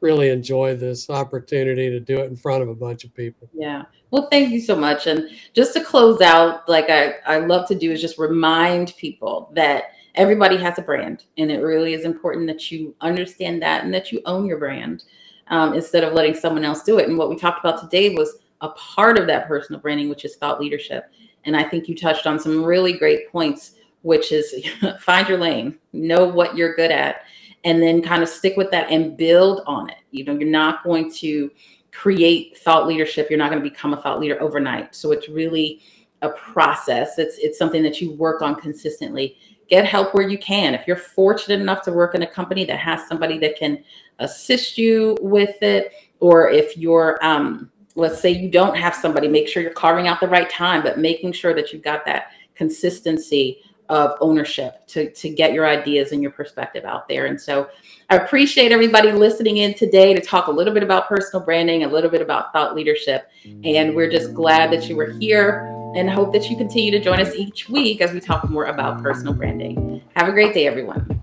really 0.00 0.28
enjoy 0.28 0.76
this 0.76 1.10
opportunity 1.10 1.90
to 1.90 2.00
do 2.00 2.20
it 2.20 2.26
in 2.26 2.36
front 2.36 2.62
of 2.62 2.68
a 2.68 2.74
bunch 2.74 3.04
of 3.04 3.14
people. 3.14 3.48
Yeah. 3.52 3.84
Well, 4.10 4.28
thank 4.30 4.50
you 4.50 4.60
so 4.60 4.74
much. 4.74 5.06
And 5.06 5.28
just 5.54 5.74
to 5.74 5.84
close 5.84 6.20
out, 6.20 6.68
like 6.68 6.88
I, 6.88 7.16
I 7.26 7.38
love 7.38 7.68
to 7.68 7.74
do 7.74 7.92
is 7.92 8.00
just 8.00 8.18
remind 8.18 8.94
people 8.96 9.50
that 9.54 9.92
everybody 10.14 10.56
has 10.56 10.78
a 10.78 10.82
brand 10.82 11.24
and 11.36 11.50
it 11.50 11.60
really 11.60 11.94
is 11.94 12.04
important 12.04 12.46
that 12.46 12.70
you 12.70 12.94
understand 13.00 13.62
that 13.62 13.84
and 13.84 13.92
that 13.94 14.10
you 14.12 14.20
own 14.26 14.46
your 14.46 14.58
brand 14.58 15.04
um, 15.48 15.74
instead 15.74 16.04
of 16.04 16.12
letting 16.12 16.34
someone 16.34 16.64
else 16.64 16.82
do 16.82 16.98
it. 16.98 17.08
And 17.08 17.16
what 17.16 17.30
we 17.30 17.36
talked 17.36 17.60
about 17.60 17.80
today 17.80 18.14
was 18.14 18.36
a 18.60 18.68
part 18.70 19.18
of 19.18 19.26
that 19.26 19.46
personal 19.46 19.80
branding, 19.80 20.08
which 20.08 20.24
is 20.24 20.36
thought 20.36 20.60
leadership. 20.60 21.10
And 21.44 21.56
I 21.56 21.62
think 21.62 21.88
you 21.88 21.94
touched 21.94 22.26
on 22.26 22.38
some 22.38 22.64
really 22.64 22.92
great 22.92 23.30
points, 23.30 23.74
which 24.02 24.32
is 24.32 24.66
find 25.00 25.28
your 25.28 25.38
lane, 25.38 25.78
know 25.92 26.26
what 26.26 26.56
you're 26.56 26.74
good 26.74 26.90
at, 26.90 27.22
and 27.64 27.82
then 27.82 28.02
kind 28.02 28.22
of 28.22 28.28
stick 28.28 28.56
with 28.56 28.70
that 28.70 28.90
and 28.90 29.16
build 29.16 29.62
on 29.66 29.90
it. 29.90 29.98
You 30.10 30.24
know, 30.24 30.34
you're 30.34 30.48
not 30.48 30.84
going 30.84 31.12
to 31.14 31.50
create 31.92 32.56
thought 32.58 32.86
leadership. 32.86 33.28
You're 33.30 33.38
not 33.38 33.50
going 33.50 33.62
to 33.62 33.68
become 33.68 33.92
a 33.92 34.02
thought 34.02 34.20
leader 34.20 34.40
overnight. 34.42 34.94
So 34.94 35.12
it's 35.12 35.28
really 35.28 35.80
a 36.22 36.30
process. 36.30 37.18
It's 37.18 37.38
it's 37.38 37.58
something 37.58 37.82
that 37.82 38.00
you 38.00 38.12
work 38.12 38.42
on 38.42 38.56
consistently. 38.56 39.36
Get 39.68 39.84
help 39.84 40.14
where 40.14 40.28
you 40.28 40.38
can. 40.38 40.74
If 40.74 40.86
you're 40.86 40.96
fortunate 40.96 41.60
enough 41.60 41.82
to 41.82 41.92
work 41.92 42.14
in 42.14 42.22
a 42.22 42.26
company 42.26 42.64
that 42.64 42.78
has 42.78 43.06
somebody 43.06 43.38
that 43.38 43.58
can 43.58 43.82
assist 44.18 44.78
you 44.78 45.16
with 45.20 45.62
it, 45.62 45.92
or 46.20 46.50
if 46.50 46.76
you're 46.76 47.18
um, 47.24 47.70
let's 47.98 48.20
say 48.20 48.30
you 48.30 48.48
don't 48.48 48.76
have 48.76 48.94
somebody, 48.94 49.28
make 49.28 49.48
sure 49.48 49.62
you're 49.62 49.72
carving 49.72 50.06
out 50.06 50.20
the 50.20 50.28
right 50.28 50.48
time, 50.48 50.82
but 50.82 50.98
making 50.98 51.32
sure 51.32 51.52
that 51.52 51.72
you've 51.72 51.82
got 51.82 52.04
that 52.06 52.28
consistency 52.54 53.60
of 53.88 54.14
ownership 54.20 54.86
to, 54.86 55.10
to 55.12 55.30
get 55.30 55.52
your 55.52 55.66
ideas 55.66 56.12
and 56.12 56.22
your 56.22 56.30
perspective 56.30 56.84
out 56.84 57.08
there. 57.08 57.26
And 57.26 57.40
so 57.40 57.68
I 58.10 58.16
appreciate 58.16 58.70
everybody 58.70 59.12
listening 59.12 59.58
in 59.58 59.74
today 59.74 60.14
to 60.14 60.20
talk 60.20 60.46
a 60.46 60.50
little 60.50 60.74
bit 60.74 60.82
about 60.82 61.08
personal 61.08 61.44
branding, 61.44 61.84
a 61.84 61.88
little 61.88 62.10
bit 62.10 62.20
about 62.20 62.52
thought 62.52 62.74
leadership. 62.74 63.30
And 63.64 63.94
we're 63.94 64.10
just 64.10 64.34
glad 64.34 64.70
that 64.72 64.88
you 64.88 64.96
were 64.96 65.12
here 65.12 65.74
and 65.98 66.08
hope 66.08 66.32
that 66.32 66.48
you 66.48 66.56
continue 66.56 66.90
to 66.92 67.00
join 67.00 67.20
us 67.20 67.34
each 67.34 67.68
week 67.68 68.00
as 68.00 68.12
we 68.12 68.20
talk 68.20 68.48
more 68.48 68.66
about 68.66 69.02
personal 69.02 69.34
branding. 69.34 70.00
Have 70.16 70.28
a 70.28 70.32
great 70.32 70.54
day, 70.54 70.66
everyone. 70.66 71.22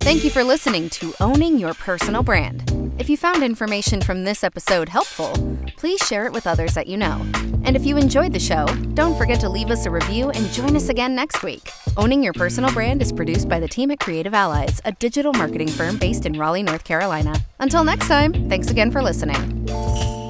Thank 0.00 0.24
you 0.24 0.30
for 0.30 0.44
listening 0.44 0.88
to 0.90 1.14
Owning 1.20 1.58
Your 1.58 1.74
Personal 1.74 2.22
Brand. 2.22 2.81
If 2.98 3.08
you 3.08 3.16
found 3.16 3.42
information 3.42 4.00
from 4.00 4.24
this 4.24 4.44
episode 4.44 4.88
helpful, 4.88 5.32
please 5.76 6.00
share 6.06 6.26
it 6.26 6.32
with 6.32 6.46
others 6.46 6.74
that 6.74 6.86
you 6.86 6.96
know. 6.96 7.26
And 7.64 7.74
if 7.74 7.84
you 7.84 7.96
enjoyed 7.96 8.32
the 8.32 8.38
show, 8.38 8.66
don't 8.94 9.16
forget 9.16 9.40
to 9.40 9.48
leave 9.48 9.70
us 9.70 9.86
a 9.86 9.90
review 9.90 10.30
and 10.30 10.46
join 10.50 10.76
us 10.76 10.88
again 10.88 11.14
next 11.14 11.42
week. 11.42 11.70
Owning 11.96 12.22
Your 12.22 12.32
Personal 12.32 12.72
Brand 12.72 13.02
is 13.02 13.12
produced 13.12 13.48
by 13.48 13.58
the 13.58 13.68
team 13.68 13.90
at 13.90 14.00
Creative 14.00 14.34
Allies, 14.34 14.80
a 14.84 14.92
digital 14.92 15.32
marketing 15.32 15.68
firm 15.68 15.96
based 15.96 16.26
in 16.26 16.38
Raleigh, 16.38 16.62
North 16.62 16.84
Carolina. 16.84 17.34
Until 17.60 17.82
next 17.82 18.08
time, 18.08 18.48
thanks 18.48 18.70
again 18.70 18.90
for 18.90 19.02
listening. 19.02 20.21